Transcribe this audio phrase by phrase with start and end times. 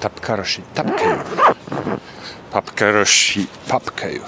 [0.00, 1.18] Tapkaroši tapkaju.
[2.52, 4.22] Papkaroši papkaju.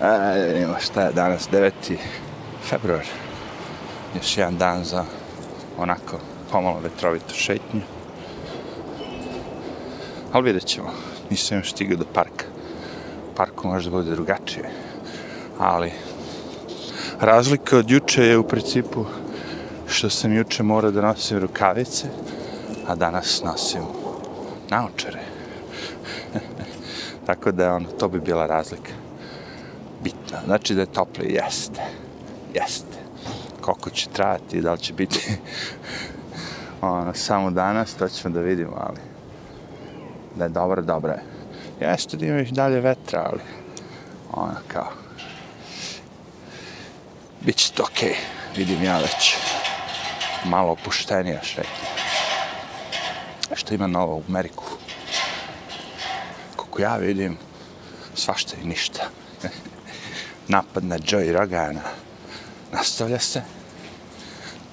[0.00, 1.96] Ajde, vidimo šta je danas, 9.
[2.68, 3.04] februar.
[4.14, 5.04] Još jedan dan za
[5.78, 6.18] onako
[6.52, 7.80] pomalo vetrovito šetnju.
[10.32, 10.90] Ali vidjet ćemo.
[11.30, 12.44] Nisam još stigao do parka.
[13.36, 14.70] Parku možda bude drugačije.
[15.58, 15.92] Ali
[17.20, 19.04] razlika od juče je u principu
[19.88, 22.06] što sam juče morao da nosim rukavice,
[22.88, 23.82] a danas nosim
[24.70, 25.20] naočare.
[27.26, 28.92] Tako da ono, to bi bila razlika.
[30.02, 30.38] Bitno.
[30.44, 31.82] Znači da je toplije, jeste.
[32.54, 32.98] Jeste.
[33.60, 35.20] Koliko će trajati, da li će biti
[36.80, 38.98] ono, samo danas, to ćemo da vidimo, ali
[40.36, 41.22] da je dobro, dobro je.
[41.80, 43.40] Jeste da ima još dalje vetra, ali
[44.32, 45.06] ono kao
[47.46, 48.08] bit će to okej.
[48.08, 48.58] Okay.
[48.58, 49.36] Vidim ja već
[50.44, 51.85] malo opuštenija šetnja.
[53.56, 54.64] Što ima novo u Ameriku?
[56.56, 57.36] Koliko ja vidim,
[58.14, 59.08] svašta i ništa.
[60.48, 61.80] Napad na Joey Rogana
[62.72, 63.42] nastavlja se.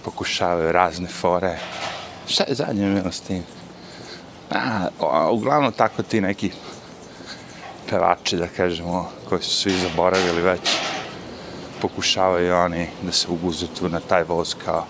[0.04, 1.60] Pokušavaju razne fore.
[2.28, 3.44] Šta je zadnje bilo s tim?
[4.50, 4.60] Pa,
[5.00, 6.52] A, uglavnom tako ti neki
[7.90, 10.70] pevači, da kažemo, koji su svi zaboravili već,
[11.82, 14.86] pokušavaju oni da se uguze tu na taj voz kao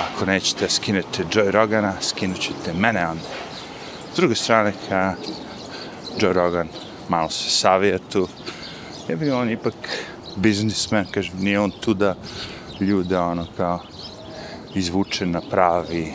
[0.00, 3.24] ako nećete skinete Joe Rogana, skinut ćete mene onda.
[4.12, 5.14] S druge strane, ka
[6.20, 6.68] Joe Rogan
[7.08, 8.28] malo se savija tu,
[9.08, 9.74] je bi on ipak
[10.36, 12.14] biznismen, kaže, nije on tu da
[12.80, 13.80] ljude ono kao
[14.74, 16.14] izvuče na pravi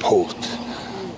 [0.00, 0.36] put.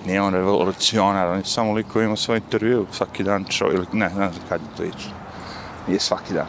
[0.05, 4.05] Nije on revolucionar, on je samo liko ima svoj intervju svaki dan čo, ili ne,
[4.05, 5.09] ne znam kad je to ići.
[5.87, 6.47] Nije svaki dan.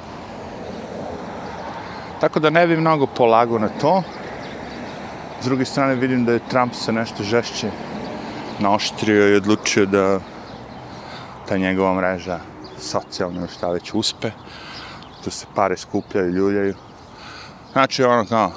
[2.20, 4.02] Tako da ne bi mnogo polago na to.
[5.40, 7.70] S druge strane vidim da je Trump se nešto žešće
[8.58, 10.20] naoštrio i odlučio da
[11.48, 12.40] ta njegova mreža
[12.78, 14.30] socijalna šta već uspe.
[15.24, 16.74] Da se pare skupljaju, ljuljaju.
[17.72, 18.52] Znači ono kao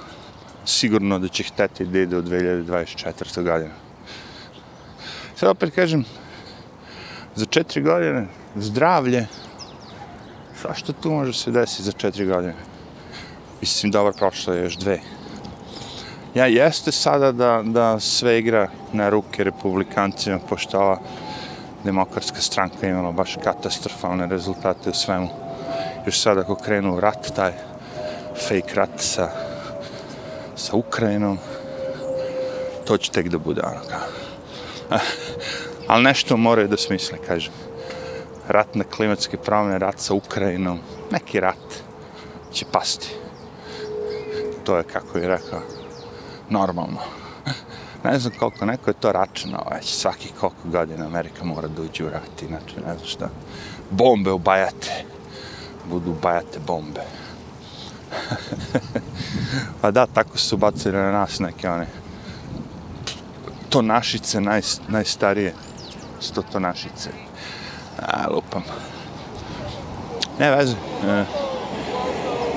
[0.66, 3.44] sigurno da će hteti da ide u 2024.
[3.44, 3.71] godine.
[5.35, 6.05] Sad opet kažem,
[7.35, 9.27] za četiri godine zdravlje,
[10.61, 12.53] svašta tu može se desiti za četiri godine
[13.63, 15.00] mislim, dobro, prošlo je još dve.
[16.35, 20.99] Ja jeste sada da, da sve igra na ruke republikancima, pošto ova
[21.83, 25.29] demokratska stranka imala baš katastrofalne rezultate u svemu.
[26.05, 27.51] Još sada ako krenu rat, taj
[28.47, 29.29] fake rat sa,
[30.55, 31.38] sa Ukrajinom,
[32.85, 35.00] to će tek da bude ono kao.
[35.88, 37.53] Ali nešto moraju da smisle, kažem.
[38.47, 40.79] Rat na klimatske promjene, rat sa Ukrajinom,
[41.11, 41.81] neki rat
[42.53, 43.23] će pasti
[44.63, 45.59] to je, kako je rekao,
[46.53, 46.99] normalno.
[48.03, 52.05] Ne znam koliko, neko je to računao već, svaki koliko godina Amerika mora da uđe
[52.05, 53.29] u rat, inače ne znam šta.
[53.89, 55.05] Bombe ubajate,
[55.89, 57.01] budu bajate bombe.
[59.81, 61.87] pa da, tako su bacili na nas neke one
[63.73, 65.53] to našice naj, najstarije
[66.19, 67.09] sto to našice
[67.99, 68.63] a lupam
[70.39, 70.75] ne veze
[71.07, 71.25] e,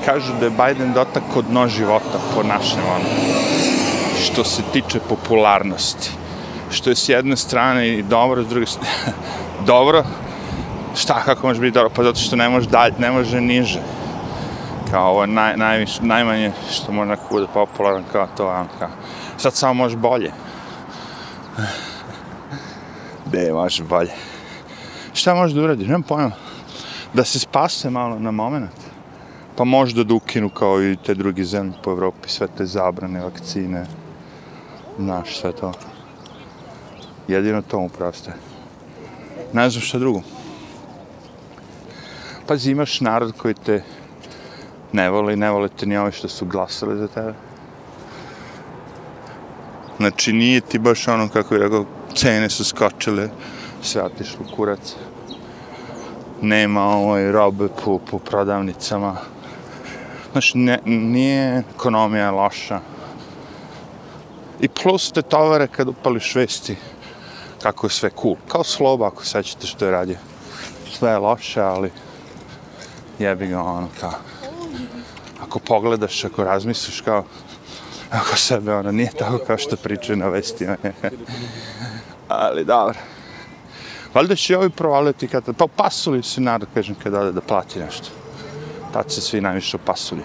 [0.05, 3.05] kažu da je Biden dotak od dno života po našem ono,
[4.31, 6.11] što se tiče popularnosti.
[6.71, 8.89] Što je s jedne strane i dobro, s druge strane,
[9.73, 10.03] dobro,
[10.95, 13.79] šta, kako može biti dobro, pa zato što ne može dalje, ne može niže.
[14.91, 18.89] Kao ovo naj, najviš, najmanje što može nekako bude popularan kao to, ono, kao,
[19.37, 20.31] sad samo može bolje.
[23.25, 24.11] Gde može bolje?
[25.13, 25.87] Šta može da uradiš?
[25.87, 26.31] Nemam pojma.
[27.13, 28.87] Da se spase malo na moment
[29.57, 33.85] pa možda da ukinu kao i te drugi zemlje po Evropi, sve te zabrane, vakcine,
[34.99, 35.71] znaš, sve to.
[37.27, 38.33] Jedino to mu proste.
[39.53, 40.21] Ne znam šta drugo.
[42.47, 43.83] Pazi, imaš narod koji te
[44.91, 47.33] ne voli, ne vole te ni ove što su glasali za tebe.
[49.97, 53.29] Znači, nije ti baš ono, kako je rekao, cene su skočile,
[53.81, 54.95] sve otišlo kurac.
[56.41, 59.15] Nema ovoj robe po, po prodavnicama.
[60.31, 62.79] Znači, ne, nije ekonomija loša.
[64.59, 66.75] I plus te tovare kad upališ vesti,
[67.61, 68.35] kako je sve cool.
[68.47, 70.17] Kao sloba, ako sećate što je radio.
[70.91, 71.91] Sve je loše, ali
[73.19, 74.13] jebi ga ono kao...
[75.41, 77.23] Ako pogledaš, ako razmisliš kao...
[78.11, 80.77] Ako sebe, ono, nije tako kao što pričaju na vestima.
[82.27, 82.99] ali dobro.
[84.13, 85.43] Valjda će ovi provaliti kad...
[85.57, 88.09] Pa pasuli se narod, kažem, kad ode da plati nešto
[88.97, 90.21] tad se svi najviše pasuli.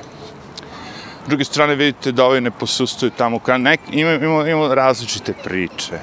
[1.25, 5.33] S druge strane vidite da ovi ne posustuju tamo, ka nek, ima, ima, ima različite
[5.45, 5.99] priče.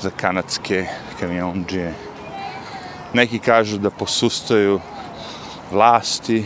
[0.00, 0.86] za kanadske
[1.20, 1.94] kamionđije.
[3.12, 4.80] Neki kažu da posustaju
[5.72, 6.44] vlasti,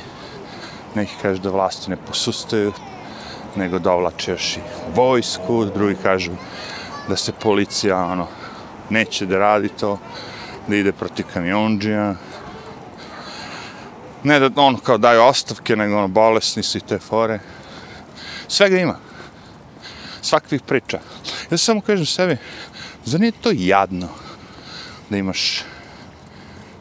[0.94, 2.72] neki kažu da vlasti ne posustaju,
[3.56, 4.60] nego dovlače još i
[4.94, 6.32] vojsku, drugi kažu
[7.08, 8.26] da se policija ono,
[8.90, 9.98] neće da radi to,
[10.68, 12.14] da ide protiv kamionđija.
[14.22, 17.38] Ne da on kao daju ostavke, nego ono, bolesni su i te fore.
[18.50, 18.96] Svega ima.
[20.22, 20.98] Svakvih priča.
[21.50, 22.36] Ja samo kažem sebi,
[23.04, 24.08] zar nije to jadno
[25.10, 25.62] da imaš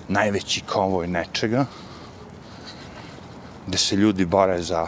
[0.08, 1.66] najveći konvoj nečega,
[3.68, 4.88] gde se ljudi bore za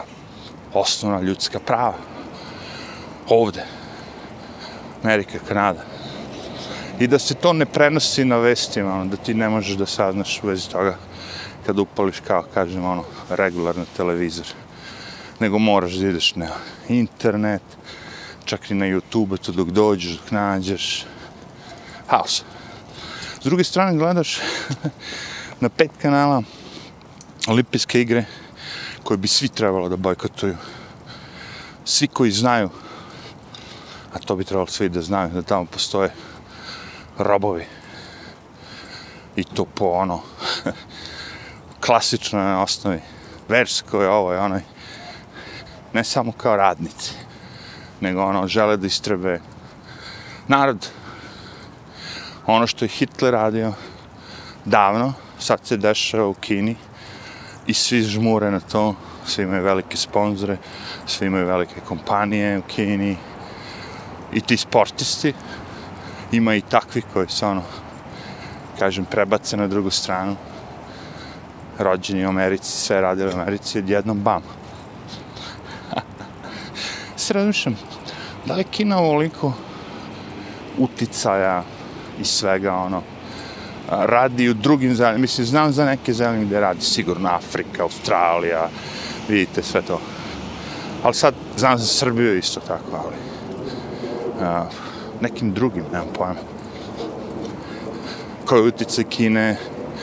[0.74, 1.98] osnovna ljudska prava.
[3.28, 3.64] Ovde.
[5.02, 5.84] Amerika, Kanada.
[6.98, 10.40] I da se to ne prenosi na vestima, ono, da ti ne možeš da saznaš
[10.42, 10.96] u vezi toga
[11.66, 14.46] kada upališ kao, kažem, ono, regularno televizor.
[15.42, 16.48] Nego moraš da ideš na
[16.88, 17.62] internet,
[18.44, 21.04] čak i na YouTube, to dok dođeš, dok nađeš.
[22.06, 22.44] Haos.
[23.40, 24.38] S druge strane gledaš
[25.60, 26.42] na pet kanala
[27.46, 28.24] olimpijske igre
[29.02, 30.56] koje bi svi trebalo da bojkotuju.
[31.84, 32.70] Svi koji znaju,
[34.12, 36.14] a to bi trebalo svi da znaju, da tamo postoje
[37.18, 37.66] robovi.
[39.36, 40.20] I to po ono,
[41.86, 43.00] klasičnoj osnovi,
[43.48, 44.62] verskoj, ovoj, onoj,
[45.92, 47.14] ne samo kao radnici,
[48.00, 49.40] nego ono, žele da istrebe
[50.48, 50.88] narod.
[52.46, 53.72] Ono što je Hitler radio
[54.64, 56.76] davno, sad se dešava u Kini,
[57.66, 58.94] i svi žmure na to,
[59.26, 60.56] svi imaju velike sponzore,
[61.06, 63.16] svi imaju velike kompanije u Kini
[64.32, 65.34] i ti sportisti,
[66.32, 67.62] ima i takvi koji su ono,
[68.78, 70.36] kažem, prebace na drugu stranu,
[71.78, 74.42] rođeni u Americi, sve radili u Americi, odjednom bam.
[77.22, 77.76] Se razmišljam,
[78.46, 79.52] da li Kina ovoliko
[80.78, 81.62] uticaja
[82.20, 83.02] i svega, ono,
[83.88, 88.68] radi u drugim zemljama, mislim, znam za neke zemlje gdje radi, sigurno Afrika, Australija,
[89.28, 90.00] vidite sve to.
[91.02, 93.16] Ali sad znam za Srbiju isto tako, ali
[94.40, 94.64] a,
[95.20, 96.40] nekim drugim, nemam pojma.
[98.46, 99.56] Koje utice Kine,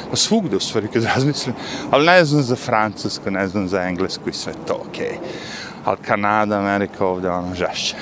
[0.09, 1.55] pa svugde u stvari kad razmislim,
[1.91, 5.05] ali ne znam za Francusku, ne znam za Englesku i sve to, okej.
[5.05, 5.58] Okay.
[5.85, 7.95] Ali Kanada, Amerika ovdje, ono, žešće.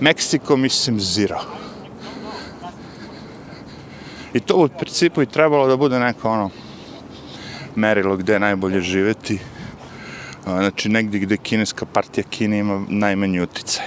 [0.00, 1.40] Meksiko, mislim, zero.
[4.34, 6.50] I to u principu i trebalo da bude neko ono
[7.74, 9.38] merilo gde je najbolje živeti.
[10.44, 13.84] Znači negdje gde kineska partija Kine ima najmanji uticaj.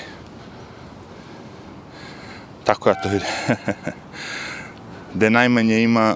[2.64, 3.28] Tako ja to vidim.
[5.14, 6.16] gde najmanje ima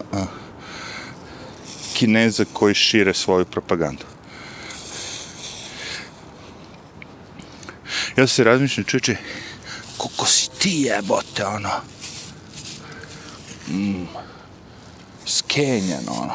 [1.94, 4.06] kineza koji šire svoju propagandu.
[8.18, 9.16] Ja se razmišljam, čeče,
[9.98, 11.70] kako si ti jebote, ono,
[13.68, 14.06] mm,
[15.26, 16.34] skenjeno, ono.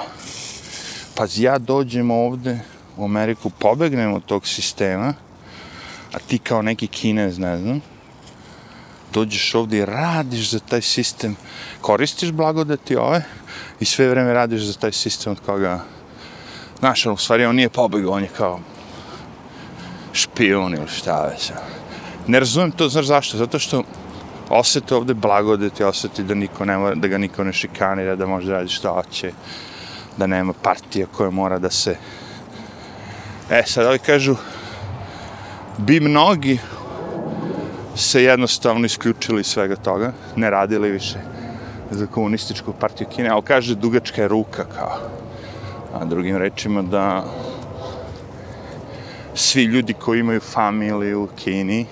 [1.14, 2.61] Pa ja dođem ovde
[2.96, 5.14] u Ameriku, pobegnem od tog sistema,
[6.12, 7.81] a ti kao neki kinez, ne znam,
[9.12, 11.37] dođeš ovde i radiš za taj sistem,
[11.81, 13.25] koristiš blagodati ove
[13.81, 15.84] i sve vreme radiš za taj sistem od koga,
[16.79, 18.61] znaš, ono, u stvari on nije pobegao, on je kao
[20.12, 21.52] špion ili šta već.
[22.26, 23.38] Ne razumijem to, znaš zašto?
[23.38, 23.82] Zato što
[24.48, 28.52] osjeti ovde blagodeti, osjeti da, niko ne mora, da ga niko ne šikanira, da može
[28.52, 29.32] raditi što hoće,
[30.16, 31.96] da nema partija koja mora da se...
[33.50, 34.36] E, sad ovi kažu,
[35.78, 36.58] bi mnogi
[37.96, 41.19] se jednostavno isključili svega toga, ne radili više
[41.90, 44.98] za komunističku partiju Kine, ali kaže dugačka je ruka kao,
[45.94, 47.24] a drugim rečima da
[49.34, 51.86] svi ljudi koji imaju familiju u Kini,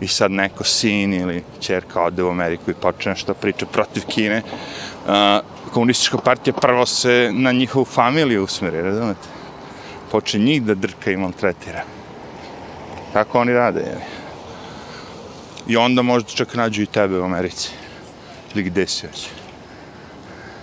[0.00, 4.42] i sad neko sin ili čerka ode u Ameriku i počne nešto priča protiv Kine,
[4.42, 5.12] uh,
[5.72, 9.28] komunistička partija prvo se na njihovu familiju usmeri, razumete?
[10.10, 11.82] Počne njih da drka i maltretira.
[13.12, 14.00] Tako oni rade, jel?
[15.68, 17.70] I onda možda čak nađu i tebe u Americi.
[18.54, 19.28] Ili gde si već.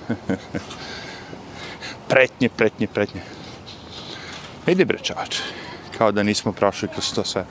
[2.09, 3.21] pretnje, pretnje, pretnje.
[4.65, 5.39] Pa Vidi bre čavač.
[5.97, 7.45] Kao da nismo prošli kroz to sve.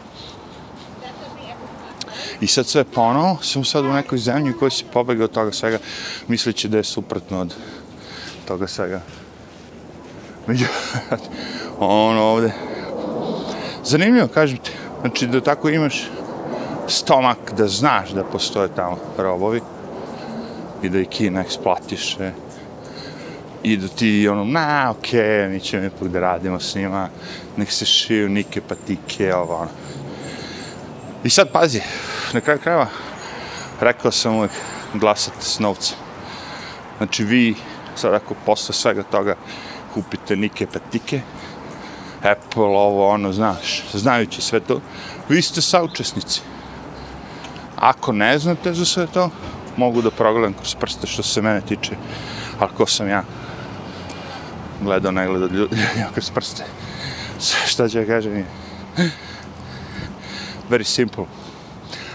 [2.41, 5.53] I sad sve pa ponovo, sam sad u nekoj zemlji koji se pobegao od toga
[5.53, 5.79] svega,
[6.29, 7.55] misleći da je suprotno od
[8.49, 9.01] toga svega.
[10.47, 10.65] Među,
[11.79, 12.53] ono ovde.
[13.85, 16.03] Zanimljivo, kažem ti, znači da tako imaš
[16.89, 19.61] stomak, da znaš da postoje tamo robovi
[20.83, 22.33] i da ih Kina eksploatiše
[23.63, 27.09] i da ti ono, na, okej, okay, mi ćemo ipak da radimo s njima,
[27.57, 29.71] nek se šiju nike patike, ovo, ono.
[31.25, 31.81] I sad pazi,
[32.33, 32.87] na kraju krajeva,
[33.81, 34.53] rekao sam uvijek,
[34.95, 35.97] glasate s novcem.
[36.99, 37.55] Znači vi,
[37.95, 39.35] sad ako posle svega toga
[39.95, 41.21] kupite nike patike,
[42.23, 44.81] Apple, ovo, ono, znaš, znajući sve to,
[45.29, 46.41] vi ste saučesnici.
[47.77, 49.31] Ako ne znate za sve to,
[49.77, 51.97] mogu da progledam kroz prste što se mene tiče,
[52.59, 53.25] ali ko sam ja?
[54.83, 55.77] Gledao, ne gledao ljudi
[56.15, 56.65] kroz prste.
[57.67, 58.45] Šta će ja kažem?
[60.71, 61.25] Very simple.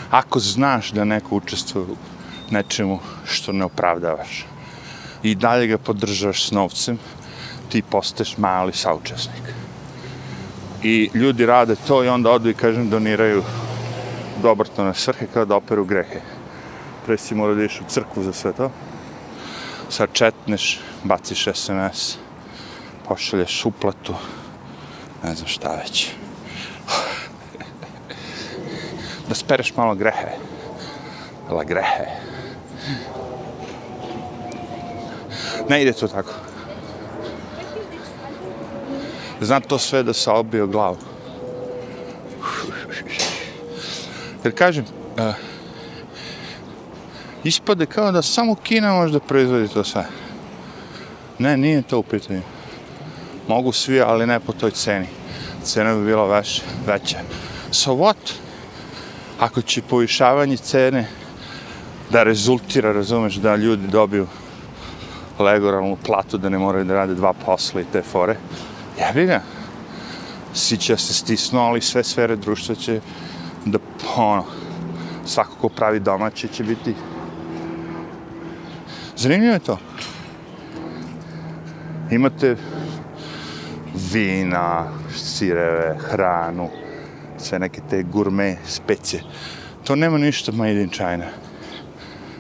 [0.10, 1.96] Ako znaš da neko učestvuje u
[2.52, 4.46] nečemu što ne opravdavaš
[5.24, 7.00] i dalje ga podržavaš s novcem,
[7.70, 9.44] ti postaješ mali saučesnik.
[10.84, 13.44] I ljudi rade to i onda odu i kažem doniraju
[14.42, 16.22] dobrotone svrhe kao da operu grehe.
[17.06, 18.72] Pre si mora da iš u crkvu za sve to.
[19.90, 22.18] Sad četneš, baciš SMS,
[23.08, 24.14] pošalješ uplatu,
[25.24, 26.10] ne znam šta već.
[29.30, 30.28] da spereš malo grehe.
[31.50, 32.06] La grehe.
[35.70, 36.34] Ne ide to tako.
[39.42, 40.98] Znam to sve da se obio glavu.
[44.44, 44.86] Jer kažem,
[45.18, 45.34] uh,
[47.44, 50.06] ispade kao da samo Kina može da proizvodi to sve.
[51.40, 52.42] Ne, nije to u pitanju.
[53.48, 55.08] Mogu svi, ali ne po toj ceni.
[55.64, 57.20] Cena bi bila veš, veća.
[57.72, 58.34] So what?
[59.40, 61.08] Ako će povišavanje cene
[62.10, 64.28] da rezultira, razumeš, da ljudi dobiju
[65.40, 68.38] legoralnu platu, da ne moraju da rade dva posla i te fore,
[69.00, 69.42] jebi ga.
[70.54, 73.00] Svi će se stisnu, ali sve sfere društva će
[73.66, 73.78] da,
[74.16, 74.46] ono,
[75.26, 76.96] svako ko pravi domaće će biti
[79.18, 79.78] Zanimljivo je to.
[82.12, 82.56] Imate
[83.98, 84.86] vina,
[85.16, 86.70] sireve, hranu,
[87.38, 89.24] sve neke te gurme specije.
[89.84, 91.26] To nema ništa made in China.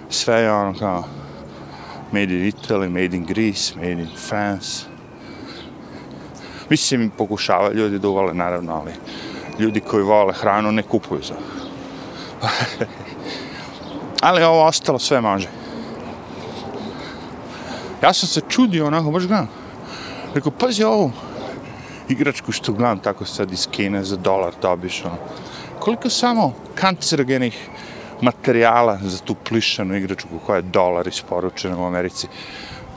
[0.09, 1.03] Sve je ono kao
[2.11, 4.85] made in Italy, made in Greece, made in France.
[6.69, 8.91] Mislim, pokušava ljudi da uvale, naravno, ali
[9.59, 11.35] ljudi koji vole hranu ne kupuju za.
[14.27, 15.47] ali ovo ostalo sve može.
[18.03, 19.49] Ja sam se čudio onako, baš gledam.
[20.33, 21.11] Rekao, pazi ovo,
[22.09, 25.17] igračku što gledam tako sad iz Kine za dolar dobiš, ono.
[25.79, 27.69] Koliko samo kancerogenih
[28.21, 32.27] materijala za tu plišanu igračku koja je dolar isporučena u Americi.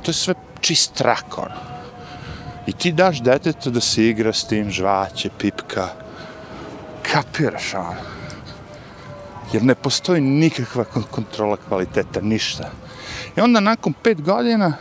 [0.02, 1.54] To je sve čist rak, ono.
[2.66, 5.88] I ti daš detetu da se igra s tim žvaće, pipka.
[7.12, 7.96] Kapiraš, ono.
[9.52, 12.70] Jer ne postoji nikakva kontrola kvaliteta, ništa.
[13.36, 14.72] I onda nakon pet godina,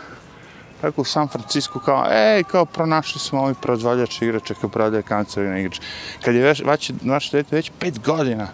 [0.82, 5.60] tako u San Francisco kao, ej, kao pronašli smo ovi proizvodjač igrača kao prodaje kancerine
[5.60, 5.82] igrače.
[6.22, 8.48] Kad je već, vaš, vaš dete već pet godina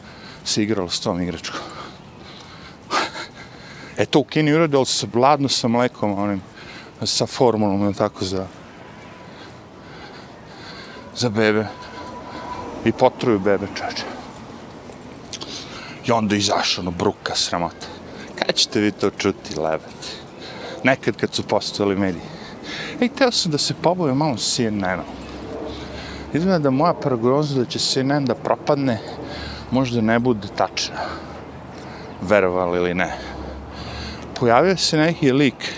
[0.43, 1.59] se igralo s tom igračkom.
[3.97, 6.41] e to u Kini uradilo se bladno sa mlekom, onim,
[7.03, 8.47] sa formulom, ili tako, za,
[11.15, 11.67] za bebe.
[12.85, 14.03] I potruju bebe, čače.
[16.05, 17.87] I onda izašao, ono, bruka, sramota.
[18.35, 20.24] Kad ćete vi to čuti, lebati?
[20.85, 22.21] Nekad kad su postojali mediji.
[23.01, 25.05] Ej, teo sam da se pobavim malo CNN-om.
[26.33, 28.99] Izgleda da moja prognoza da će CNN da propadne
[29.71, 30.95] možda ne bude tačna.
[32.21, 33.17] Verovali ili ne.
[34.39, 35.73] Pojavio se neki lik,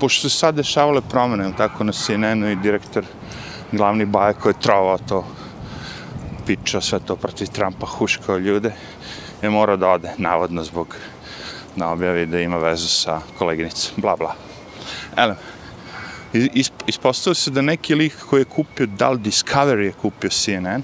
[0.00, 3.04] pošto su sad dešavale promene, tako na CNN-u i direktor
[3.72, 5.24] glavni baje koji je trovao to
[6.46, 8.72] pičao sve to protiv Trumpa, huškao ljude,
[9.42, 10.96] je morao da ode, navodno zbog
[11.80, 14.34] na objavi da ima vezu sa koleginicom, bla bla.
[15.16, 15.34] Ele,
[16.86, 20.82] ispostavio se da neki lik koji je kupio, da li Discovery je kupio CNN,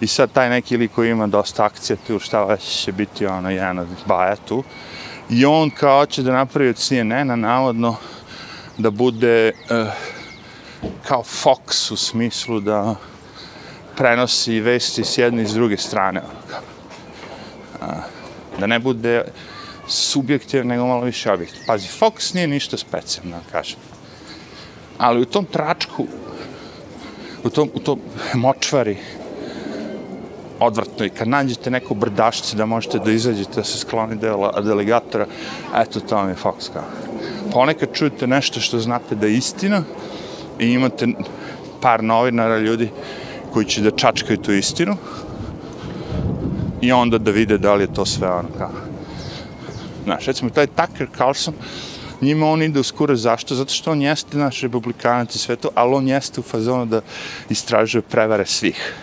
[0.00, 3.50] i sad taj neki lik koji ima dosta akcija tu, šta već će biti ono
[3.50, 4.64] jedan od baja tu,
[5.30, 7.96] i on kao će da napravi od CNN-a navodno
[8.78, 9.86] da bude uh,
[11.06, 12.94] kao Fox u smislu da
[13.96, 16.22] prenosi vesti s jedne i s druge strane.
[17.80, 17.88] Uh,
[18.58, 19.24] da ne bude
[19.90, 21.62] subjektiv, nego malo više objektiv.
[21.66, 23.78] Pazi, Fox nije ništa specijalno, kažem.
[24.98, 26.06] Ali u tom tračku,
[27.44, 28.00] u tom, u tom
[28.34, 28.96] močvari,
[30.60, 35.26] odvrtno i kad nađete neku brdašce da možete da izađete, da se skloni dela delegatora,
[35.76, 36.84] eto, to vam je Fox kao.
[37.52, 39.82] Ponekad čujete nešto što znate da je istina
[40.58, 41.06] i imate
[41.80, 42.90] par novinara ljudi
[43.52, 44.96] koji će da čačkaju tu istinu
[46.80, 48.89] i onda da vide da li je to sve ono kao
[50.04, 51.54] Znaš, recimo, taj Tucker Carlson,
[52.20, 53.54] njima on ide uskoro, zašto?
[53.54, 57.00] Zato što on jeste naš republikanac i sve to, ali on jeste u fazonu da
[57.48, 58.94] istražuje prevare svih.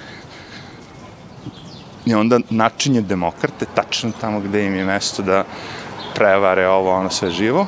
[2.06, 5.44] I onda načinje demokrate tačno tamo gde im je mesto da
[6.16, 7.68] prevare, ovo, ono, sve živo.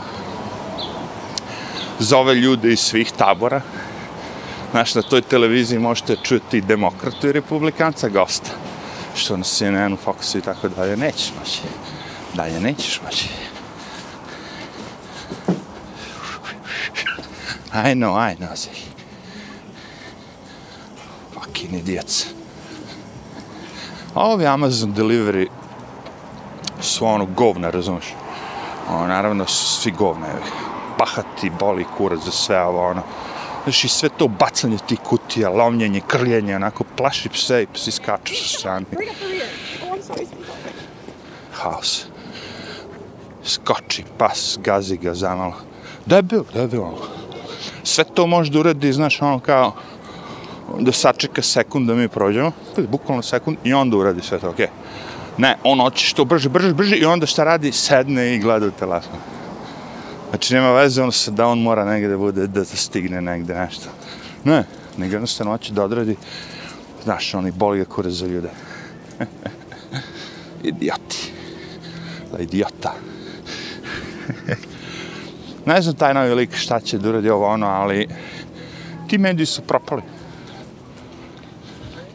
[1.99, 3.61] Zove ljude iz svih tabora.
[4.71, 8.49] Znaš, na toj televiziji možete čuti i demokratu i republikanca gosta.
[9.15, 11.61] Što na CNN-u, Foxu i tako dalje, nećeš moći.
[12.33, 13.29] Dalje nećeš moći.
[17.73, 18.75] I know, I know, say.
[21.33, 22.25] Fucking idiots.
[24.13, 25.47] A ovi Amazon delivery
[26.81, 28.13] su ono govna, razumiješ?
[28.89, 30.51] Ono, naravno, svi govna, evi.
[30.97, 33.01] Pahati, boli kurac za sve ovo, ono.
[33.63, 38.35] Znaš, i sve to bacanje tih kutija, lomljenje, krljenje, onako, plaši pse i psi skaču
[38.35, 38.85] sa strane.
[41.53, 42.08] Haos.
[43.49, 45.53] Skoči, pas, gazi ga zamalo.
[46.05, 46.97] Debil, debil, ono.
[47.83, 49.73] Sve to može da uradi, znaš, ono kao,
[50.79, 54.65] da sačeka sekund da mi prođemo, bukvalno sekund, i onda uradi sve to, okej.
[54.65, 54.69] Okay.
[55.37, 57.71] Ne, on hoće što brže, brže, brže i onda šta radi?
[57.71, 59.19] Sedne i gleda u telefon.
[60.29, 63.89] Znači nema veze ono se da on mora negde da bude, da stigne negde nešto.
[64.43, 64.63] Ne,
[64.97, 66.15] nego jednostavno hoće da odradi,
[67.03, 68.49] znaš, oni boli ga kure za ljude.
[70.63, 71.31] Idioti.
[72.31, 72.93] Da, idiota.
[75.65, 78.07] ne znam taj novi lik šta će da uradi ovo ono, ali
[79.07, 80.01] ti mediji su propali.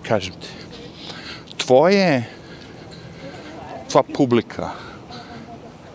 [0.09, 0.49] Kažem ti.
[1.57, 2.25] Tvoje
[3.91, 4.71] tva publika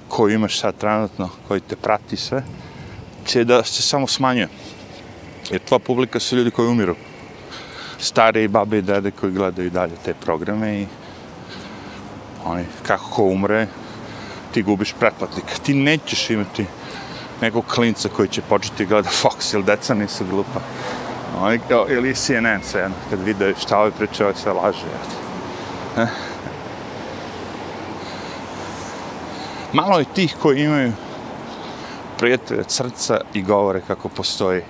[0.08, 2.44] koju imaš sad trenutno, koji te prati sve,
[3.26, 4.48] će da se samo smanjuje.
[5.52, 6.96] Jer tva publika su ljudi koji umiru.
[8.00, 10.86] Stare i babe i dede koji gledaju dalje te programe i
[12.46, 13.68] oni, kako ko umre,
[14.53, 15.53] ti gubiš pretplatnika.
[15.63, 16.65] Ti nećeš imati
[17.41, 20.60] nekog klinca koji će početi gleda Fox ili deca nisu glupa.
[21.39, 24.86] Oni, ili CNN sve, kad vide šta ove priče, ove sve laže.
[25.98, 26.08] Eh?
[29.74, 30.94] malo je tih koji imaju
[32.18, 34.62] prijatelja srca i govore kako postoji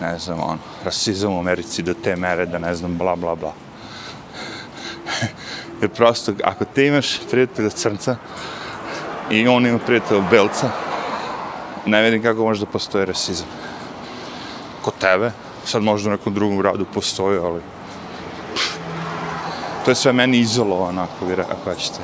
[0.00, 3.52] ne znam, on, rasizam u Americi do te mere da ne znam, bla, bla, bla.
[5.80, 8.16] Jer prosto, ako ti imaš prijatelja srca
[9.30, 10.70] i on ima prijatelja belca,
[11.86, 13.46] ne vidim kako može da postoji rasizam.
[14.82, 15.32] Kod tebe,
[15.64, 17.60] sad možda u nekom drugom gradu postoji, ali...
[19.84, 22.00] To je sve meni izolovano, ako vi ako hoćete.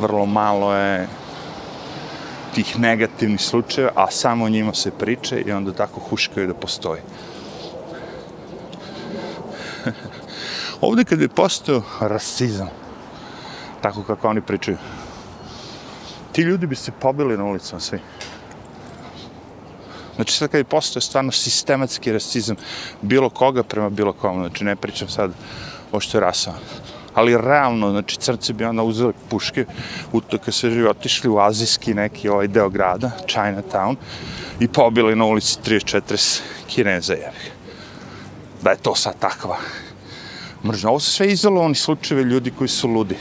[0.00, 1.08] vrlo malo je
[2.54, 7.00] tih negativnih slučajeva, a samo o njima se priče i onda tako huškaju da postoji.
[10.82, 12.68] Ovdje kad bi postao rasizam,
[13.82, 14.76] tako kako oni pričaju,
[16.32, 17.98] ti ljudi bi se pobili na ulicama svi.
[20.16, 22.56] Znači sad kad bi postao stvarno sistematski rasizam
[23.02, 25.30] bilo koga prema bilo kom, znači ne pričam sad
[25.92, 26.58] o što je rasama
[27.14, 29.64] ali realno, znači crci bi onda uzeli puške,
[30.12, 33.96] u to kad se živi otišli u azijski neki ovaj deo grada, Chinatown,
[34.60, 37.52] i pobili na ulici 34 kineza jevi.
[38.62, 39.56] Da je to sad takva
[40.64, 40.90] mržnja.
[40.90, 43.16] ovo su sve izolovani slučajevi ljudi koji su ludi.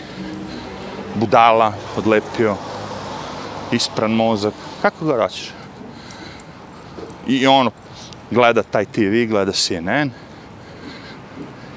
[1.16, 2.56] Budala, odlepio,
[3.72, 5.50] ispran mozak, kako ga raćeš?
[7.28, 7.72] I ono,
[8.32, 10.12] gleda taj TV, gleda CNN,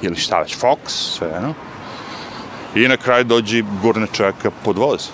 [0.03, 1.55] ili šta već, Fox, sve, no?
[2.75, 5.09] I na kraju dođe gurne čovjeka pod voz.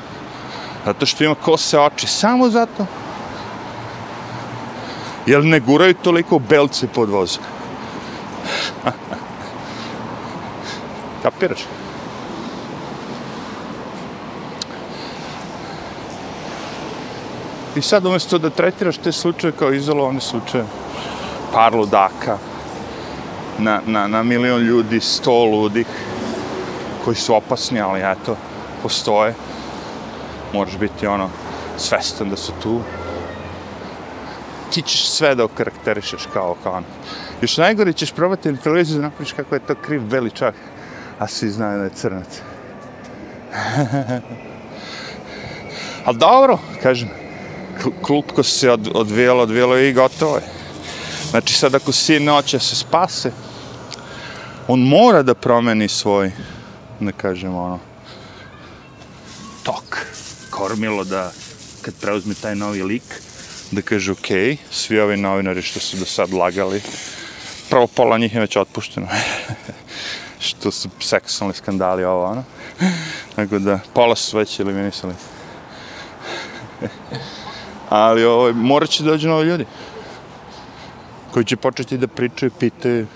[0.85, 2.87] Zato što ima kose oči, samo zato.
[5.27, 7.39] Jel ne guraju toliko belce pod voz?
[11.23, 11.61] Kapiraš?
[17.77, 20.65] I sad umjesto da tretiraš te slučaje kao izolovane slučaje,
[21.53, 22.39] par ludaka,
[23.59, 25.87] na, na, na milion ljudi, sto ludih,
[27.05, 28.37] koji su opasni, ali eto,
[28.83, 29.35] postoje.
[30.53, 31.29] Moraš biti ono,
[31.77, 32.81] svestan da su tu.
[34.73, 36.87] Ti ćeš sve da okarakterišeš kao kao ono.
[37.41, 40.55] Još najgore ćeš probati na televiziju da napraviš kako je to kriv beli čak,
[41.21, 42.41] a svi znaju da je crnac.
[46.07, 47.09] ali dobro, kažem,
[48.03, 50.43] klupko se od, odvijelo, odvijelo i gotovo je.
[51.31, 53.33] Znači sad ako sin noće se spase,
[54.69, 56.33] on mora da promeni svoj
[57.01, 57.79] ne kažem ono
[59.63, 60.07] tok
[60.51, 61.33] kormilo da
[61.83, 63.03] kad preuzme taj novi lik
[63.71, 64.29] da kaže ok,
[64.71, 66.83] svi ovi novinari što su do sad lagali
[67.71, 69.09] prvo pola njih je već otpušteno
[70.41, 72.45] što su seksualni skandali ovo ono
[73.37, 75.15] tako da pola su već eliminisali
[77.89, 79.67] ali ovo morat će dođu novi ljudi
[81.33, 83.07] koji će početi da pričaju, pitaju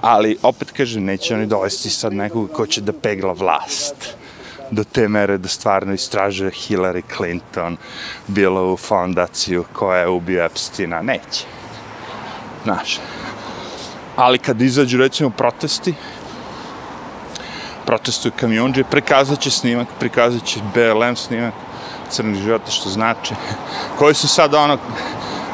[0.00, 4.14] ali opet kažem, neće oni dovesti sad nekog ko će da pegla vlast.
[4.70, 7.76] do te mere da stvarno istražuje Hillary Clinton,
[8.26, 11.46] bilo u fondaciju koja je ubio Epstina, neće.
[12.64, 12.98] Znaš.
[14.16, 15.94] Ali kad izađu, recimo, protesti,
[17.88, 21.54] protestuju kamionđe, prikazat će snimak, prikazat će BLM snimak,
[22.10, 23.34] crni života, što znači,
[23.98, 24.76] koji su sad ono,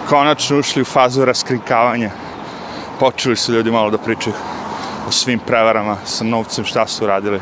[0.09, 2.11] konačno ušli u fazu raskrinkavanja.
[3.01, 4.35] Počeli su ljudi malo da pričaju
[5.09, 7.40] o svim prevarama sa novcem, šta su radili,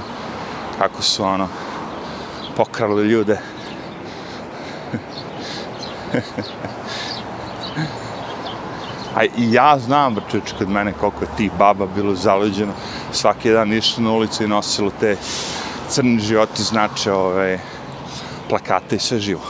[0.78, 1.48] kako su ono,
[2.56, 3.38] pokrali ljude.
[9.14, 12.72] A i ja znam, brčeč, kod mene koliko je tih baba bilo zaleđeno,
[13.12, 15.16] svaki dan išlo na ulicu i nosilo te
[15.88, 17.58] crni životi znače ove
[18.48, 19.42] plakate i sve živo.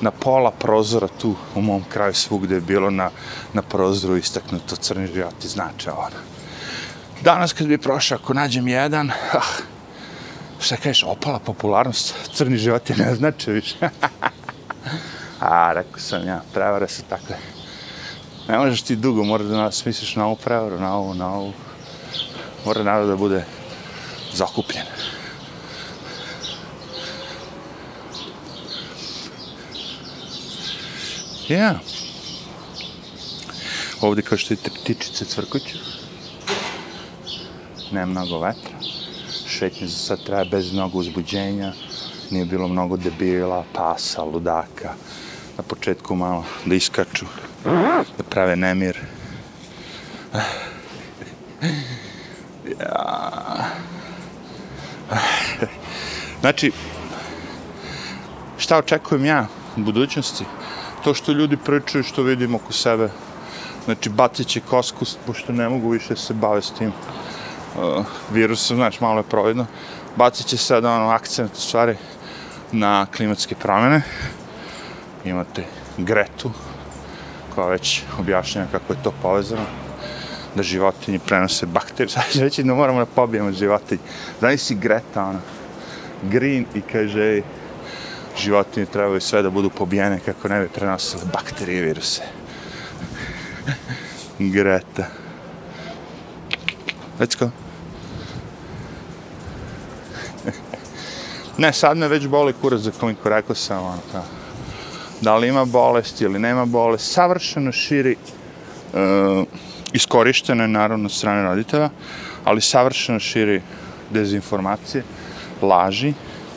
[0.00, 3.10] Na pola prozora tu u mom kraju svugde je bilo na,
[3.52, 6.20] na prozoru istaknuto crni životi znače ona.
[7.22, 9.62] Danas kad bi prošao, ako nađem jedan, ah,
[10.60, 13.76] šta kažeš, opala popularnost, crni životi ne znače više.
[15.40, 17.59] A, rekao sam ja, prevare su takve.
[18.50, 21.52] Ne možeš ti dugo, mora da nas misliš na ovu prevaru, na ovu, na ovu.
[22.64, 23.44] Mora narod da bude
[24.34, 24.84] zakupljen.
[31.48, 31.58] Ja.
[31.58, 31.74] Yeah.
[34.00, 35.78] Ovdje kao što vidite ptičice cvrkuću.
[37.92, 38.74] Ne mnogo vetra.
[39.46, 41.72] Šetnje za sad traje bez mnogo uzbuđenja.
[42.30, 44.94] Nije bilo mnogo debila, pasa, ludaka.
[45.56, 47.26] Na početku malo da iskaču
[47.64, 48.98] da prave nemir.
[52.80, 53.64] Ja.
[56.40, 56.72] Znači,
[58.58, 59.46] šta očekujem ja
[59.76, 60.44] u budućnosti?
[61.04, 63.08] To što ljudi pričaju, što vidimo oko sebe.
[63.84, 68.98] Znači, bacit će kosku, pošto ne mogu više se bave s tim uh, virusom, znači,
[69.00, 69.66] malo je providno.
[70.16, 71.96] Bacit će sad ono, akcent, stvari,
[72.72, 74.02] na klimatske promjene.
[75.24, 75.64] Imate
[75.96, 76.50] Gretu,
[77.54, 79.66] koja već objašnjava kako je to povezano,
[80.54, 82.08] da životinje prenose bakterije.
[82.14, 84.00] Sad će reći da moramo da pobijemo životinje.
[84.38, 85.40] Znaš si Greta, ona,
[86.22, 87.40] green i kaže,
[88.38, 92.22] životinje trebaju sve da budu pobijene kako ne bi prenosile bakterije i viruse.
[94.38, 95.06] Greta.
[97.20, 97.50] Let's go.
[101.58, 104.39] ne, sad me već boli kurac za koliko rekao sam, ono, kao
[105.20, 109.44] da li ima bolest ili nema bolest, savršeno širi, e,
[109.92, 111.90] iskorišteno je naravno od strane roditelja,
[112.44, 113.62] ali savršeno širi
[114.10, 115.04] dezinformacije,
[115.62, 116.12] laži,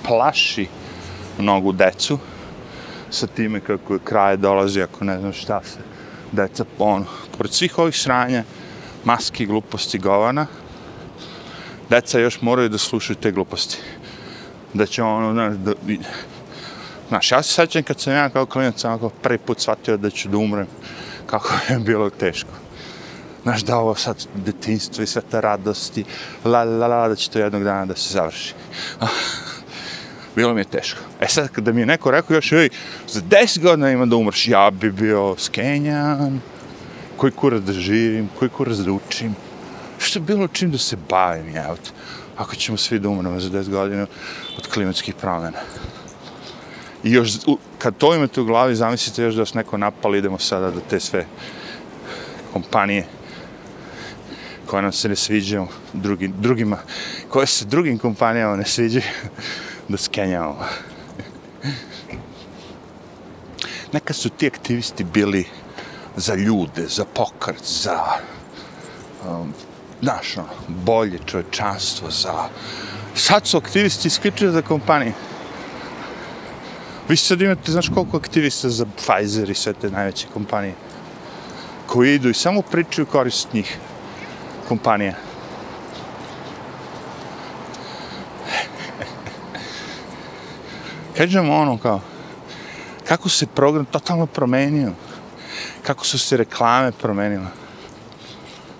[0.07, 0.67] plaši
[1.37, 2.19] mnogu decu
[3.09, 5.79] sa time kako je kraj dolazi, ako ne znam šta se
[6.31, 7.05] deca, ono,
[7.37, 8.43] pored svih ovih sranja,
[9.05, 10.47] maski, gluposti, govana,
[11.89, 13.77] deca još moraju da slušaju te gluposti.
[14.73, 15.73] Da će ono, znaš, da,
[17.07, 20.29] Znaš, ja se sećam kad sam ja kao klinac onako prvi put shvatio da ću
[20.29, 20.67] da umrem,
[21.25, 22.49] kako je bilo teško.
[23.43, 26.03] Znaš, da ovo sad detinstvo i sve te radosti,
[26.45, 28.53] la la la, da će to jednog dana da se završi.
[30.35, 30.99] bilo mi je teško.
[31.19, 32.69] E sad, kada mi je neko rekao još, ej,
[33.07, 36.39] za deset godina ima da umrš, ja bi bio skenjan,
[37.17, 39.35] koji kurac da živim, koji kurac da učim,
[39.97, 41.75] što je bilo čim da se bavim, ja,
[42.37, 44.07] ako ćemo svi da umremo za deset godina
[44.57, 45.59] od klimatskih promjena.
[47.03, 47.31] I još,
[47.77, 50.99] kad to imate u glavi, zamislite još da vas neko napali, idemo sada do te
[50.99, 51.25] sve
[52.53, 53.05] kompanije
[54.65, 56.77] koje nam se ne sviđaju drugi, drugima,
[57.29, 59.05] koje se drugim kompanijama ne sviđaju,
[59.89, 60.59] da skenjamo.
[63.93, 65.45] Neka su ti aktivisti bili
[66.15, 67.99] za ljude, za pokret, za
[69.29, 69.53] um,
[70.01, 72.33] znaš, ono, bolje čovečanstvo, za...
[73.15, 75.13] Sad su aktivisti isključili za kompanije.
[77.09, 80.73] Vi sad imate, znaš koliko aktivista za Pfizer i sve te najveće kompanije
[81.87, 83.77] koji idu i samo pričaju korist njih
[84.67, 85.13] kompanija.
[91.17, 92.01] Kažemo ono kao,
[93.07, 94.91] kako se program totalno promenio,
[95.83, 97.47] kako su se reklame promenile.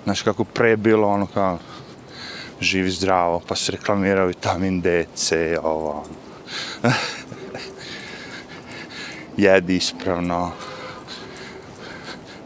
[0.03, 1.59] Znaš, kako pre je bilo ono kao,
[2.62, 6.05] živi zdravo, pa se reklamirao vitamin D, C, ovo,
[6.83, 6.93] ono
[9.37, 10.51] jedi ispravno,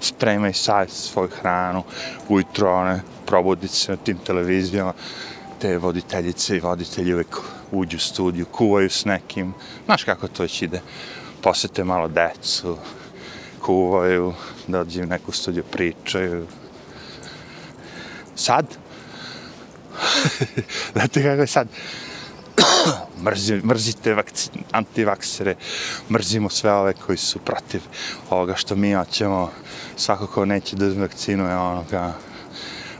[0.02, 1.84] spremaj sad svoju hranu,
[2.30, 4.94] ujutro, one, probuditi se na tim televizijama,
[5.62, 7.38] te voditeljice i voditelji uvek
[7.72, 9.54] uđu u studiju, kuvaju s nekim,
[9.86, 10.82] znaš kako to već ide,
[11.42, 12.78] posete malo decu,
[13.62, 14.34] kuvaju,
[14.68, 16.48] dođe u neku studiju, pričaju.
[18.36, 18.66] Sad?
[20.94, 21.68] Znate kako je sad?
[23.26, 25.56] mrzi, mrzite vakci, antivaksere,
[26.10, 27.82] mrzimo sve ove koji su protiv
[28.30, 29.52] ovoga što mi hoćemo,
[29.96, 32.14] svako ko neće da uzme vakcinu je onoga,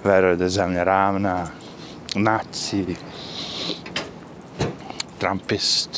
[0.04, 1.48] veruje da je zemlja ravna,
[2.16, 2.86] naci,
[5.20, 5.90] trumpist,